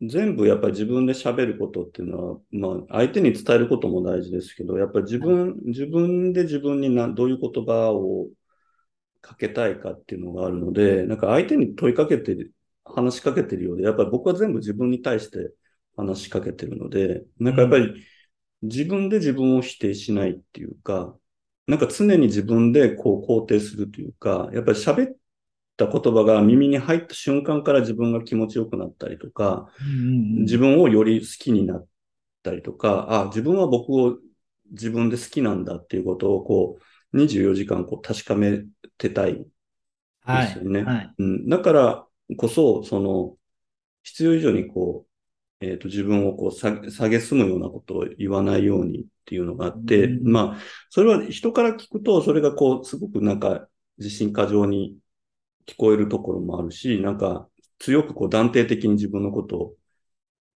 [0.00, 8.28] 全部やっぱり自分で喋ることっていうのは、まあ相手に伝えることも大事ですけど、やっぱり自分、自分で自分になどういう言葉を
[9.20, 15.50] かけたいかっていうのがあるので、なんか相手に問いかけてる、話しかけてるようで、やっぱり僕は全部自分に対して
[15.96, 18.04] 話しかけてるので、なんかやっぱり
[18.62, 21.16] 自分で自分を否定しないっていうか、
[21.66, 25.16] なんか常に自分でこう肯定するというか、やっぱり喋っ
[25.76, 29.68] た言葉が耳に入った瞬間から自分が気持ちよくなったりとか、
[30.42, 31.86] 自分をより好きになっ
[32.42, 34.18] たりとか、あ、自分は僕を
[34.70, 36.78] 自分で好きなんだっていうことをこ
[37.12, 38.62] う、24時間こう確かめ
[38.98, 39.44] てたいで
[40.52, 40.82] すよね。
[40.82, 41.14] はいはい。
[41.18, 43.36] うん、だからこそ、その、
[44.02, 45.15] 必要以上にこう、
[45.60, 50.58] えっ、と、自分をこう下げ、下げすむようなことを言わないようにっていうのがあって、うんまあ、
[50.90, 54.98] それは人から聞くと、それがこう、すごくなんか、自信過剰に
[55.66, 57.48] 聞こえるところもあるし、なんか、
[57.78, 59.74] 強くこう断定的に自分のことを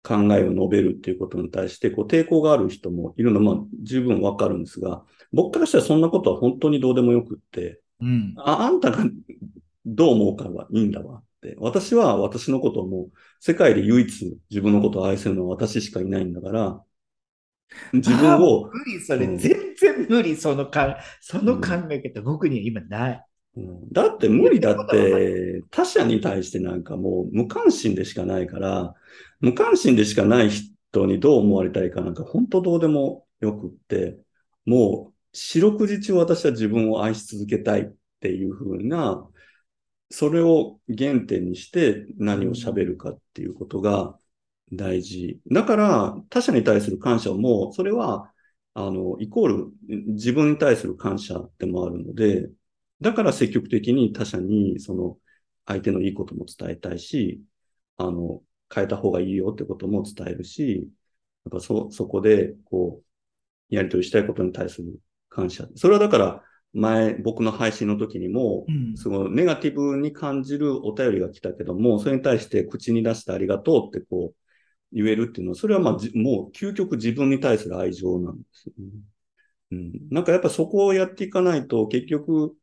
[0.03, 8.33] 考えを述べるっていうことに対して、こう抵抗がある人もいるのは、まあ、十分わかるんですが、僕からしたらそんなことは本当にどうでもよくって、うん。
[8.37, 9.03] あ、あんたが
[9.85, 11.21] どう思うかはいいんだわ。
[11.59, 16.81] 私は私のことをもう世界で唯一自分のことを愛せるのは私しかいないんだから、
[17.93, 19.37] 自分を、無理、それ、うん。
[19.37, 23.25] 全然無理、そのか、その考え方、僕には今ない。
[23.57, 23.89] うん。
[23.91, 28.93] だって無理だって他者に対してなんかもう無関心でしかないから、
[29.39, 34.17] 無関心でしかない人にどう思われたいかなんか本当どうでもよくって、
[34.65, 39.27] もう四六時中私は自分を愛し続けたいっていう風な、
[40.09, 44.17] それを原点にして何を喋るかっていうことが
[44.73, 45.39] 大事。
[45.51, 48.31] だから他者に対する感謝も、それは、
[48.73, 52.49] あの、イコール自分に対する感謝でもあるので、
[53.01, 55.17] だから積極的に他者にその
[55.65, 57.43] 相手のいいことも伝えたいし、
[57.97, 58.41] あの、
[58.73, 60.89] 変えた方がいいよってことも伝えるし、
[61.45, 63.01] やっぱそ、そこで、こ
[63.71, 64.99] う、やりとりしたいことに対する
[65.29, 65.67] 感謝。
[65.75, 66.43] それはだから、
[66.77, 74.35] 前、僕の配信の時にも、うんそのネガティブに感じるお便りが来たけども、それに対して口に出してありがとうってこう
[74.93, 78.91] 言えるっていうのは、それはまあじもう究極自分に対する愛情なんですよね。
[79.71, 80.09] うん。
[80.11, 82.55] なんかやっぱそこをやっていかないと結局、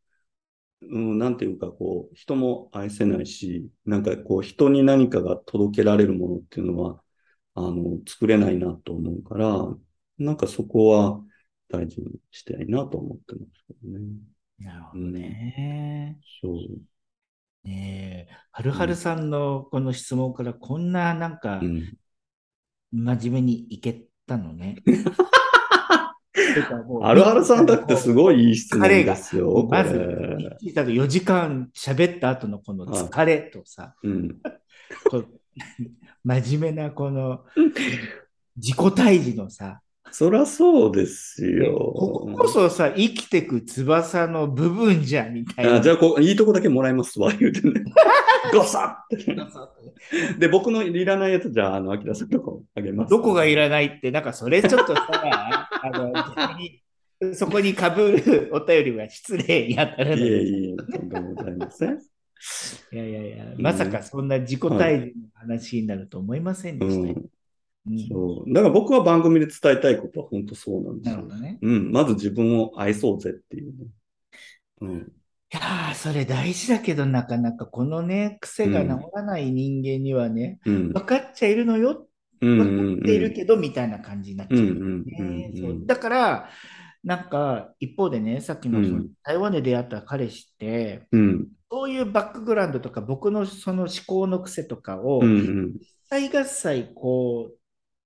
[0.82, 7.02] うん、なんていうかこう、人も愛せないし、なんかこう人に何かが届けられるものっていうのは、
[7.54, 9.76] あの、作れないなと思うから、
[10.18, 11.20] なんかそこは
[11.76, 14.06] 大事にしたいなと思ってますけどね。
[14.58, 16.18] なるほどね。
[16.40, 17.68] そう。
[17.68, 21.96] ねえ、はるはるさんのこの質問からこんななんかうん。
[22.92, 24.76] 真面目にいけたのね。
[26.34, 30.06] てかもうあるはるさんだってすごいいい質問彼がですよ、こまず、れ。
[30.06, 34.40] ミッチーさんと4時間喋った後のこの疲れとさ、うん。
[36.24, 37.44] 真面目なこの
[38.56, 39.80] 自己対峙のさ、
[40.16, 41.74] そらそうですねよ。
[41.74, 45.78] こここそさ、生きてく翼の部分じゃんみたいな。
[45.78, 47.82] あじゃあこう、いいとこだけもらいますわ、言うてね。
[48.54, 49.36] ごさって。
[50.38, 53.10] で、僕のいらないやつじゃあ、あの、アキラさんとこあげます。
[53.10, 55.08] どこがいらないって、なんかそれちょっとさ、
[55.82, 56.80] あの逆に
[57.34, 60.42] そこにかぶるお便りは失礼に当たるのいえで。
[60.44, 61.98] いえ、とんでもございません。
[62.92, 67.02] いやいやいや、まさかそんな自己対峙の話になると思いませんでしたよ。
[67.02, 67.08] うん。
[67.08, 67.30] うん
[68.09, 68.53] そう。
[68.53, 71.35] だから僕は番組で伝えたいことは本当そうなんですよなるほ。
[71.37, 71.59] どね。
[71.61, 71.93] うん。
[71.93, 73.87] まず自分を愛そうぜっていうね。
[74.80, 74.99] うん。
[74.99, 80.93] いやー、それ大事だけど、なかなかこのね、癖が治らない人間にはね、うん。
[80.93, 82.09] 分かっちゃいるのよ、
[82.41, 84.61] 分かっているけど、みたいな感じになっちゃう。
[84.61, 85.05] うん
[85.82, 86.49] うだから、
[87.05, 91.49] なんか一方でね、さっきのそのうん台湾で出会った彼氏って、うん。
[91.70, 95.74] そういうバックグラウンドとか、僕のその思考の癖とかを、うんうん。
[96.09, 97.59] 際合切こう、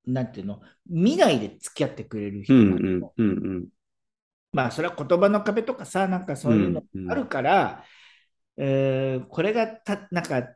[0.09, 3.69] なんていうの、見ないで付き合ってくれる人うんなのうんうんうん。
[4.53, 7.85] まあ、それは言葉の壁とかさ、なんかそういうのあるから、
[8.57, 10.55] えーこれがた、なんか、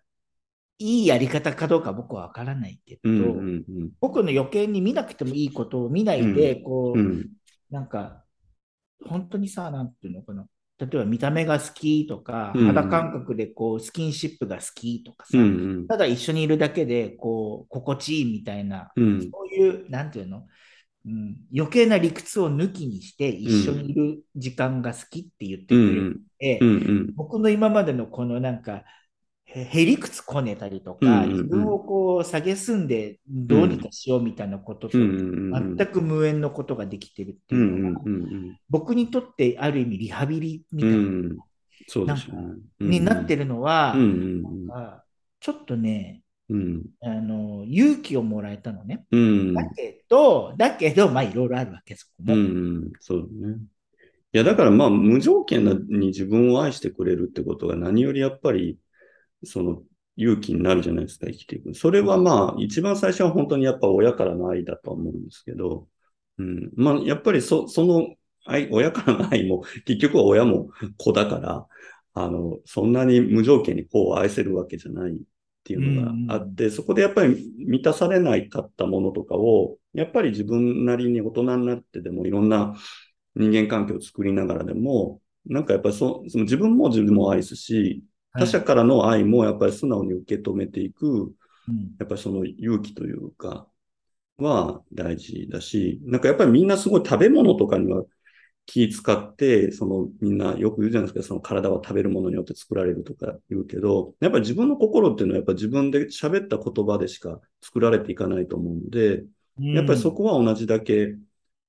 [0.78, 3.90] いいやり方かどうか僕は分からないけど、うんうんうん。
[4.00, 7.30] 僕の余計に見なくてもいいことを見ないで、こう、うん。
[7.70, 8.24] なんか、
[9.07, 10.46] 本当にさ、なんていうのかな。
[10.87, 12.66] 例えば見た目が好きとか、うん。
[12.66, 15.49] 肌感覚でこうスキンシップが好きとかさ、うんう
[15.85, 15.87] ん。
[15.87, 19.20] ただ一緒にいるだけでこう心地いいみたいな、うん。
[19.22, 20.47] そういう、なんていうの、
[21.07, 26.61] うん、余計な理屈を抜きにして一緒にいる時間が好きって言ってくうれるんので、
[27.14, 28.85] 僕の今までのこのなんか、
[29.55, 41.44] へへりくつこねたりとか、自分をこう下げすんでどうにかしようみたいなことと、全く無縁のことができてるってういうんのが、うん僕にとってある意味リハビリみたいな、
[41.86, 42.55] そうですよね。
[42.80, 43.94] になってるるのは、
[45.40, 46.82] ちょっとね、うん。
[47.00, 49.05] あの、勇気をもらえたのね。
[49.11, 49.55] うん。
[49.55, 52.34] だけど、だけど、まあいろいろあるわけ、そこも。
[52.34, 53.57] うん、そうだね。
[54.34, 58.78] いや、だからまあ、無条件に自分を愛してくれるってことが何よりやっぱり、
[59.45, 59.82] その、
[60.16, 61.74] 勇気になるじゃないですか、生きていく。
[61.74, 65.88] それはまあ、一番最初は本当にやっぱ親からの愛だとは思うんですけど、
[66.38, 66.70] うん。
[66.76, 68.14] まあ、やっぱりそ、その
[68.45, 71.66] 愛、親からの愛も、 結局は親も子だから、
[72.14, 75.16] あの、そんなに無条件に子を愛せるわけじゃないっ
[75.64, 82.74] ていうのがあって、そこでやっぱり満たされないかったものとかを、やっぱり自分なりに大人になってでもいろんな
[83.34, 88.03] 人間関係を作りながらでも、なんかやっぱりそその自分も自分も愛すし、
[88.35, 91.35] 他者からの愛もやっぱり素直に受け止めていく、
[91.68, 91.97] うん。
[91.99, 93.66] やっぱりその勇気というか、
[94.39, 98.05] は大事だし、なんかやっぱりみんなすごい食べ物とかには
[98.66, 109.24] 気使って、そのみんなよく言うじゃないですか、その体は食べるものによって作られるとか言うけど、やっぱり自分の心っていうのはやっぱ自分で喋った言葉でしか作られていかないと思うので、
[109.59, 111.14] やっぱりそこは同じだけ、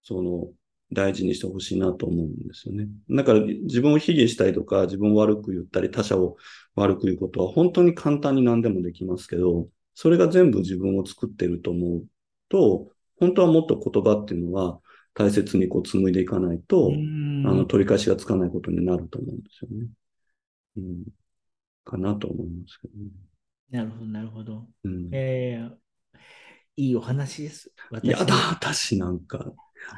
[0.04, 0.48] その、
[0.94, 2.88] 大事にしてほしいなと思うんですよね。
[3.10, 6.38] だから自分を卑下したりとか、自分を悪く言ったり、他者を
[6.76, 12.06] 悪く言うことは本当に簡単に何でもできますけど、それが全部自分を作ってると思う
[12.50, 12.88] と、
[13.20, 14.80] 本当はもっと言葉っていうのは
[15.14, 19.88] 大切にこう紡いでいかないと、うんあの、取り返しがつかないことになると思うんですよね。
[20.78, 21.04] うん。
[21.86, 23.10] かなと思いますけどね。
[23.70, 24.68] なるほど、なるほど。
[24.84, 25.10] うん。
[25.12, 25.84] えー
[26.76, 27.72] いいお話です。
[27.92, 29.54] 私やだ、私なんか、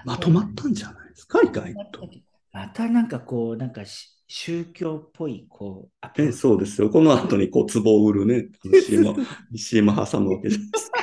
[0.06, 2.10] まとまったんじゃないですか、意外と。
[2.52, 6.90] またなんかこう、なんかし宗教っぽい、こう、え、チそうですよ。
[6.90, 8.48] この後にこう、壺を売るね、
[8.82, 9.16] CM,
[9.56, 11.00] CM 挟むわけじゃないですか。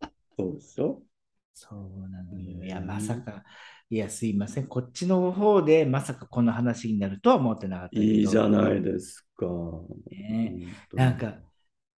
[0.38, 1.02] そうですよ。
[1.52, 2.60] そうなのうよ。
[2.60, 3.44] んいや、まさか、
[3.90, 4.66] いや、すいません。
[4.66, 8.00] こっちの方でまさかこの話になるとは思ってなかった。
[8.00, 9.46] いいじゃないですか。
[10.10, 10.56] ね
[10.94, 11.36] なんか、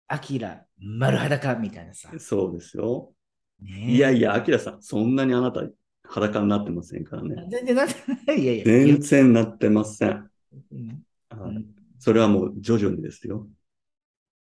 [0.08, 2.10] アキラ、丸裸みたいなさ。
[2.18, 3.14] そうですよ。
[3.62, 5.64] ねいやいや、アキラさん、そんなにあなた
[6.04, 7.48] 裸になってませんからね。
[7.50, 7.94] 全然なって
[8.26, 8.40] ない。
[8.40, 8.66] いやいや。
[8.66, 10.30] 全然なってません。
[10.72, 11.66] うんはい
[12.00, 13.48] それはもう徐々にですよ。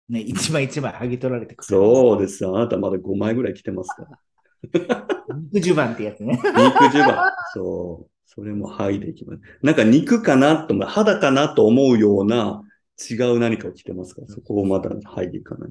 [0.08, 1.66] ね、一枚一枚剥ぎ取られてくる。
[1.66, 2.56] そうですよ。
[2.56, 5.06] あなたまだ5枚ぐらい来てますから。
[5.52, 6.34] 肉襦袢ってやつね。
[6.34, 7.34] 肉襦袢。
[7.54, 8.10] そう。
[8.26, 9.40] それも剥いでいきます。
[9.62, 12.62] なんか肉かなと思う、肌かなと思うような
[13.10, 15.70] 違う何かを着てますから、そこをまだ剥いでいかない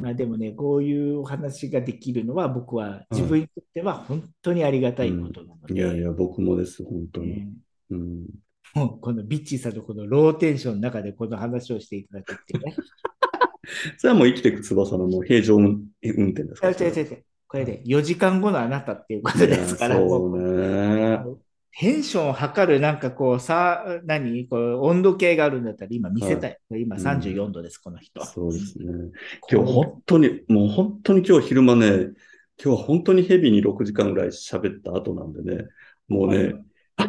[0.00, 7.28] まあでもね、こういうお話ができるのは僕は自分にとっては本当にありがたいことなので、いやいや、僕もです、本当に。
[7.28, 7.48] ね
[7.90, 8.26] うん、
[8.74, 12.76] もうこのビッチーさんのこのローテンションの中でこの話をしていただくっていうね。
[13.98, 16.72] それはもう生きていく翼のもう平常運運転ですから。
[16.72, 21.18] 違う違う違うこれで4時間後のあなたっていうことですから、もそうね。
[21.76, 24.46] うテンションを測るなんかこうさ、何？
[24.48, 26.58] こう温度計があるんだったら今見せたい。
[26.70, 28.24] 今34度です、この人。
[28.24, 28.84] そうですね。
[29.50, 32.14] 今日本当に、もう本当に今日昼間ね、今
[32.56, 35.66] 日は本当にヘビーに6時間ぐらい喋った後なんでね、
[36.08, 36.54] もうね、
[36.96, 37.08] 今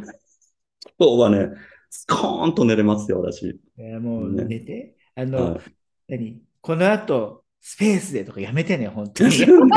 [0.97, 1.49] 日はね、
[1.89, 3.59] スコーンと寝れますよ、私。
[3.77, 5.61] えーもうね寝て、あの、はい
[6.07, 6.41] 何？
[6.61, 9.33] この後、スペースでとかやめてね、本当に。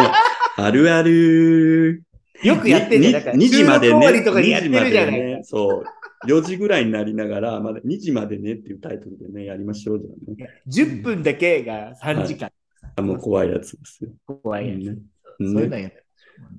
[0.56, 2.04] あるある。
[2.42, 4.22] よくやってね、にだから、2時までね。
[4.22, 5.84] とかにやってるじゃない2時までねそう。
[6.26, 10.60] 4時ぐらいになりながら、まだ2時までねっていうタイトルでね、やりましょうじゃあね。
[10.68, 12.50] 10分だけが3時間。
[12.96, 14.10] あもう怖いやつですよ。
[14.26, 14.96] 怖いやつ。
[14.96, 14.96] ね
[15.40, 15.90] そういうのや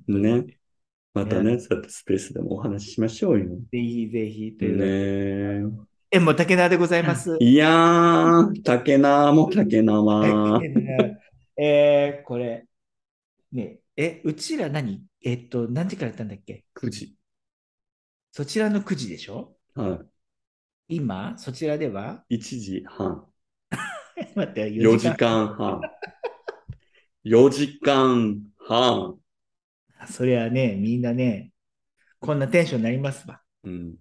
[0.08, 0.46] めね。
[1.14, 3.46] またね、そうやってスペースでもお話ししましょうよ。
[3.72, 4.54] ぜひぜひ。
[4.58, 7.38] というねえ、もう竹縄でございます。
[7.40, 10.62] いやー、竹縄も竹縄。
[11.58, 12.66] えー、これ。
[13.52, 15.04] ね、え、うちら何？
[15.22, 17.18] えっと、何時からやったんだっけ？9時。
[18.32, 19.58] そちらの9時でしょ？
[19.76, 20.00] は
[20.88, 22.24] 今、そちらでは？
[22.30, 22.38] い。
[22.38, 23.26] 1時半。
[24.36, 25.82] 待って、4時間半。
[27.26, 29.20] 4時間半。
[30.08, 31.52] それはね、みんなね、
[32.22, 33.42] こんなテンションになりますわ。
[33.66, 33.96] うん。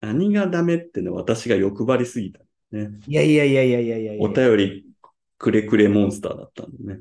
[0.00, 2.38] 何がダメってのは私が欲張りすぎた。
[2.70, 2.90] ね。
[3.08, 4.86] いやいやいやいやいやいやいやお便り
[5.36, 7.00] くれくれモンスターだったんでね。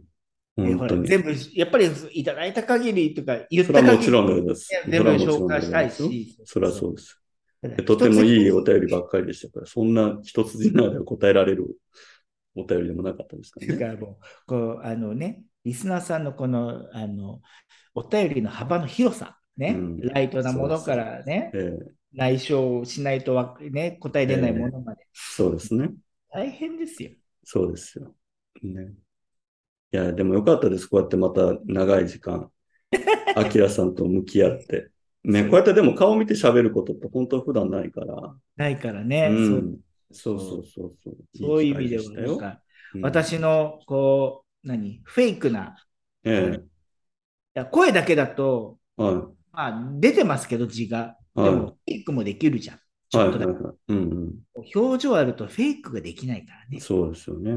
[0.67, 1.07] えほら本当に。
[1.07, 4.69] 全部、やっぱりいただいた限りとか言っそた限もちろんです。
[4.89, 6.37] 全部紹介したいですよし。
[6.45, 7.21] それはそうです。
[7.85, 11.77] とてもいいお便りばっかりでしたから、そんな一筋縄では答えられる
[12.55, 13.67] お便りでもなかったですかね。
[13.67, 17.41] いうかもう、こう、あのね、リスナーさんのこの、あの、
[17.93, 25.91] お便りの幅の広さ、ね、うんライトなものからね、ええ内緒しないとわね、答えれないものまで、そうですね。
[26.29, 27.11] 大変ですよ。
[27.43, 28.13] そうですよ。
[28.63, 28.93] ね。
[29.93, 30.87] いや、でもよかったです。
[30.87, 32.51] こうやってまた長い時間、
[33.35, 34.91] アキラさんと向き合って。
[35.23, 38.35] ね、こうやってでも顔見て喋ることって本当普段ないから。
[38.55, 39.41] ないからね、う。
[39.43, 39.81] そうん
[40.11, 41.17] そうそうそうそう。
[41.33, 42.61] そういう意味では、いい機会したよなんか、
[42.93, 45.75] うん私の、こう、何、フェイクな、
[46.23, 46.31] え
[47.55, 49.41] いや声だけだと、えはい。
[49.51, 51.17] まあ、出てますけど、字が。
[51.41, 52.79] ではいも、フェイクもできるじゃん。
[53.09, 53.53] ちはいょっとだけ。
[53.53, 53.77] はいはい。
[53.89, 54.41] うん
[54.75, 56.79] 表情あるとフェイクができないからうん。
[56.79, 56.79] ね。
[56.79, 57.51] そうですよね。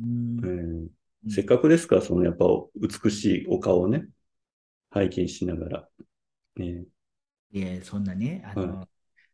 [0.00, 0.06] うん
[0.42, 0.52] ええう
[0.84, 0.90] ん
[1.28, 2.46] せっかくですから、そのやっぱ
[2.76, 4.06] 美しいお顔をね、
[4.90, 5.88] 拝見しながら。
[6.56, 6.84] ね
[7.50, 8.88] いや、そんなね、あの、は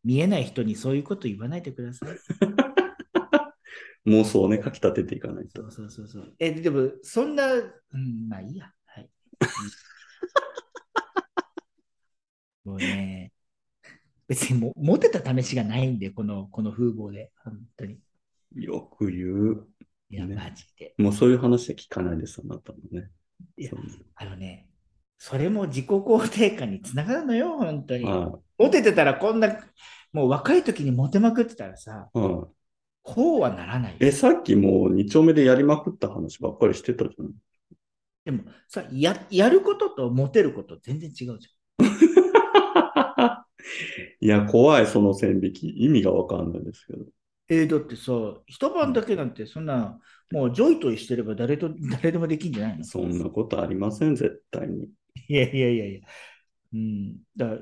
[0.04, 2.08] 見えない人にそういうこと言わないでください。
[4.06, 5.70] 妄想をね、かき立てていかないと。
[5.70, 6.34] そうそうそうそう。
[6.38, 8.72] え、でも、そんな、うん、まあいいや。
[8.86, 9.10] はい。
[12.64, 13.32] もうね、
[14.26, 17.30] 別にもうモテた試しがないんで、この、この風貌で。
[17.44, 18.00] 本当に。
[18.54, 19.68] よく言う。
[20.10, 20.94] いや、ねマジで。
[20.98, 23.10] もうそういう話は聞かないです、あなたもね。
[23.56, 23.70] いや
[24.16, 24.68] あのね、
[25.18, 28.04] それも自己肯定感につながるのよ、本当に。
[28.04, 29.48] はモテてたらこんな、
[30.12, 32.18] もう若い時にモテまくってたらさ、い。
[32.18, 32.30] はい。
[33.02, 33.98] こうはならないよ。
[34.00, 37.32] え、さっきもう二丁目でやりまくった話ばっかりしてたじゃん。
[38.24, 41.48] でもさや、やることとモテること全然違うじ
[44.20, 45.84] いや、怖い、その線引き。
[45.84, 47.06] 意味がわかんないですけど。
[47.50, 48.12] えーだってさ、
[48.46, 49.98] 一晩だけなんてそんな、
[50.30, 51.68] もうジョイトイしてれば誰と
[52.00, 52.84] 誰でもできんじゃないの？
[52.84, 54.88] そんなことありません、絶対に。
[55.28, 56.00] いやいやいやいや。
[56.72, 57.16] うん。
[57.36, 57.58] だ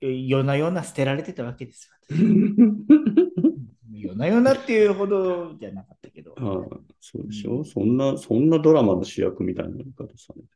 [0.00, 2.16] 夜な夜な捨てられてたわけですよ。
[3.92, 6.32] 夜な夜なっていうほどじゃなかったけど。
[6.34, 6.68] はい、
[7.00, 10.48] そうでしょ、そんな、そんなドラマの主役みたいな言い方されて。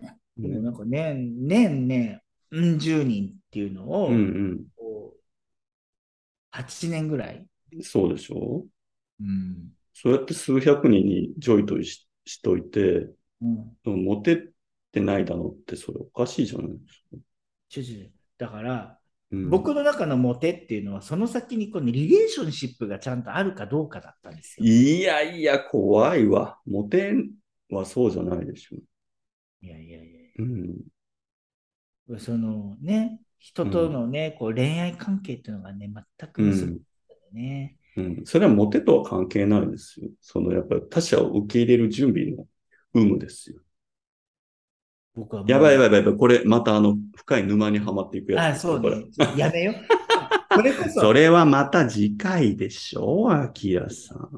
[0.00, 5.20] ねでもなんか年、年ね、うん十人っていうのを、うんこう
[6.56, 7.46] 8年ぐらい、うん。
[7.82, 8.64] そうでしょ？
[9.20, 13.08] うんそうやって数百人にジョイトししといて、
[13.40, 14.48] うん、モテ
[14.90, 16.74] てないだろうって、それおかしいじゃないで
[17.82, 18.14] すか。
[18.38, 18.98] だから、
[19.30, 24.66] うん、僕の中のモテっていうのは、その先にこのリレーションシップがちゃんとあるかどうかだったんですよ。
[24.66, 26.58] いやいや、怖いわ。
[26.66, 27.14] モテ
[27.70, 28.76] はそうじゃないでしょ。
[29.60, 30.42] いやいやいやう
[32.14, 32.18] ん。
[32.18, 36.80] そのね、人とのね、こう恋愛関係っていうのがね、全くう結
[37.34, 37.78] ね。
[37.96, 38.22] うん。
[38.24, 40.08] それはモテとは関係ないですよ。
[40.20, 42.46] その、やっぱり他者を受け入れる準備の
[42.94, 43.60] 有無ですよ。
[45.14, 46.16] 僕はやばいやばいやばい。
[46.16, 49.38] これ、またあの、深い沼にはまっていくやあ、つですよこれそうね。
[49.38, 49.74] やめよう。
[50.54, 54.28] それこそ、それはまた次回でしょう、アキラさん。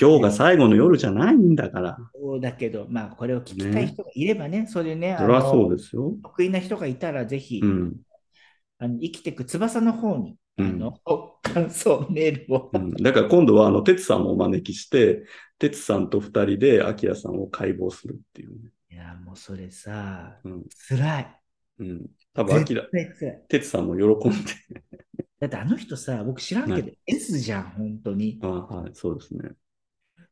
[0.00, 1.96] 今日が最後の夜じゃないんだから。
[2.14, 6.16] そうだけど、まあ、これを聞きたい人がいればね、それでね、そりゃそうでですよ。
[6.22, 7.96] 得意な人がいたら、ぜひ、うん。
[8.78, 11.00] あの生きてく翼の方に、うんあの、
[11.42, 12.70] 感想メールを。
[12.72, 15.24] うん、だから今度は、あの、哲さんもお招きして、
[15.58, 18.70] 哲さんと二人で、アキラさんを解剖するっていうね。
[18.90, 20.64] いや、もうそれさ、うん。
[20.88, 21.40] 辛い。
[21.80, 22.06] うん。
[22.34, 22.84] 多分、アキラ。
[23.48, 24.38] 哲さんも喜んで。
[25.40, 28.38] だってあの人さ、僕知らんけど、S じゃん、本当に。
[28.42, 29.50] あはい、そうですね。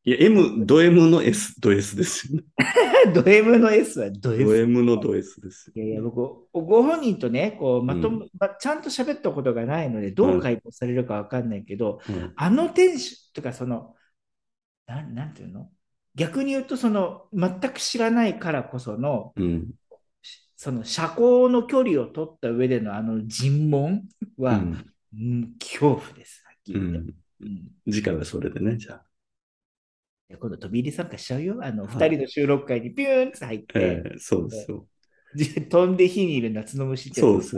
[0.05, 2.45] いや、M、ド M の S、ド S ですよね。
[3.15, 4.45] ド M の S はド S。
[4.45, 5.85] ド M のド S ですよ。
[5.85, 13.95] いやいや、僕、ご本人とね、こう、まとも、まちゃんと喋ったことがないので、どう解剖されるかわかんないけど、うんあの店主とか、その、
[14.87, 15.71] なん、なんていうの？
[16.17, 19.71] 逆に言うと、その、全く知らないからこその、うん。
[20.57, 24.03] その、社交の距離を取った上でのあの尋問
[24.37, 24.93] は、うん。
[25.15, 27.13] うん恐怖です、はっきうり言って。
[27.13, 27.15] ん。
[27.43, 29.12] うん次回はそれでね、じゃあ。
[30.33, 31.59] で今度飛び入り参加しちゃうよ。
[31.63, 34.87] あの、はい二人の収録会にピューンって入って、ええそうですよ。
[35.71, 37.57] 飛んで火にいる夏の虫ってそうです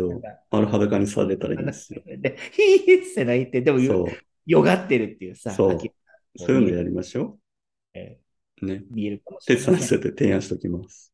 [0.50, 2.02] 丸裸にされたらいいんですよ。
[2.06, 4.16] で、ヒーッって泣いて、でもよそう。
[4.46, 5.78] よがってるっていうさ、そう
[6.36, 7.38] そういうのやりましょ
[7.94, 8.18] え
[8.62, 8.66] う。
[8.66, 8.74] ね。
[8.74, 11.12] ー見えるかもしれ哲さんにませて提案しておきます。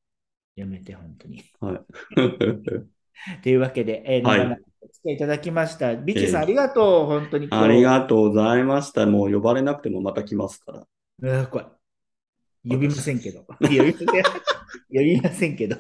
[0.57, 1.45] やめて、本当に。
[1.61, 1.81] はい。
[3.43, 5.97] というわけで、えー、はい長々お付き合いいただきました。
[5.97, 7.49] ビッチーさん、えーありがとう、本当に。
[7.51, 9.07] ありがとうございました。
[9.07, 10.87] もう呼ばれなくてもまた来ますから。
[11.23, 11.67] うん怖い。
[12.69, 13.45] 呼びませんけど。
[13.61, 14.07] 呼びません。
[14.93, 15.77] 呼びませんけど。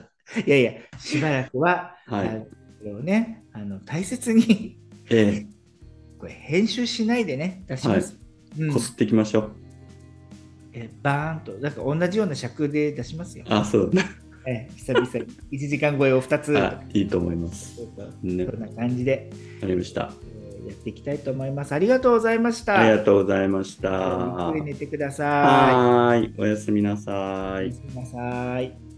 [0.46, 4.78] いやいや、しばらくは、はいあのね、あの大切に
[5.10, 5.46] え
[6.18, 8.14] これ編集しないでね、出します。
[8.14, 9.52] うんえこすっていきましょう。
[10.72, 13.44] えバーンと、なんか同じような尺で出しますよ。
[13.48, 14.08] あ、そうだね。
[14.46, 15.06] え久々
[15.50, 17.76] に1時間超えを2つ、あ、いいと思います。
[17.76, 20.12] そんな感じで、わかりました。
[20.60, 21.72] えーやっていきたいと思います。
[21.72, 22.78] ありがとうございました。
[22.80, 23.88] ありがとうございました。
[23.88, 26.34] ゆっくり寝てくださはーい。
[26.38, 27.64] おやすみなさい。
[27.64, 27.72] おいや。
[27.72, 28.89] すみなさい。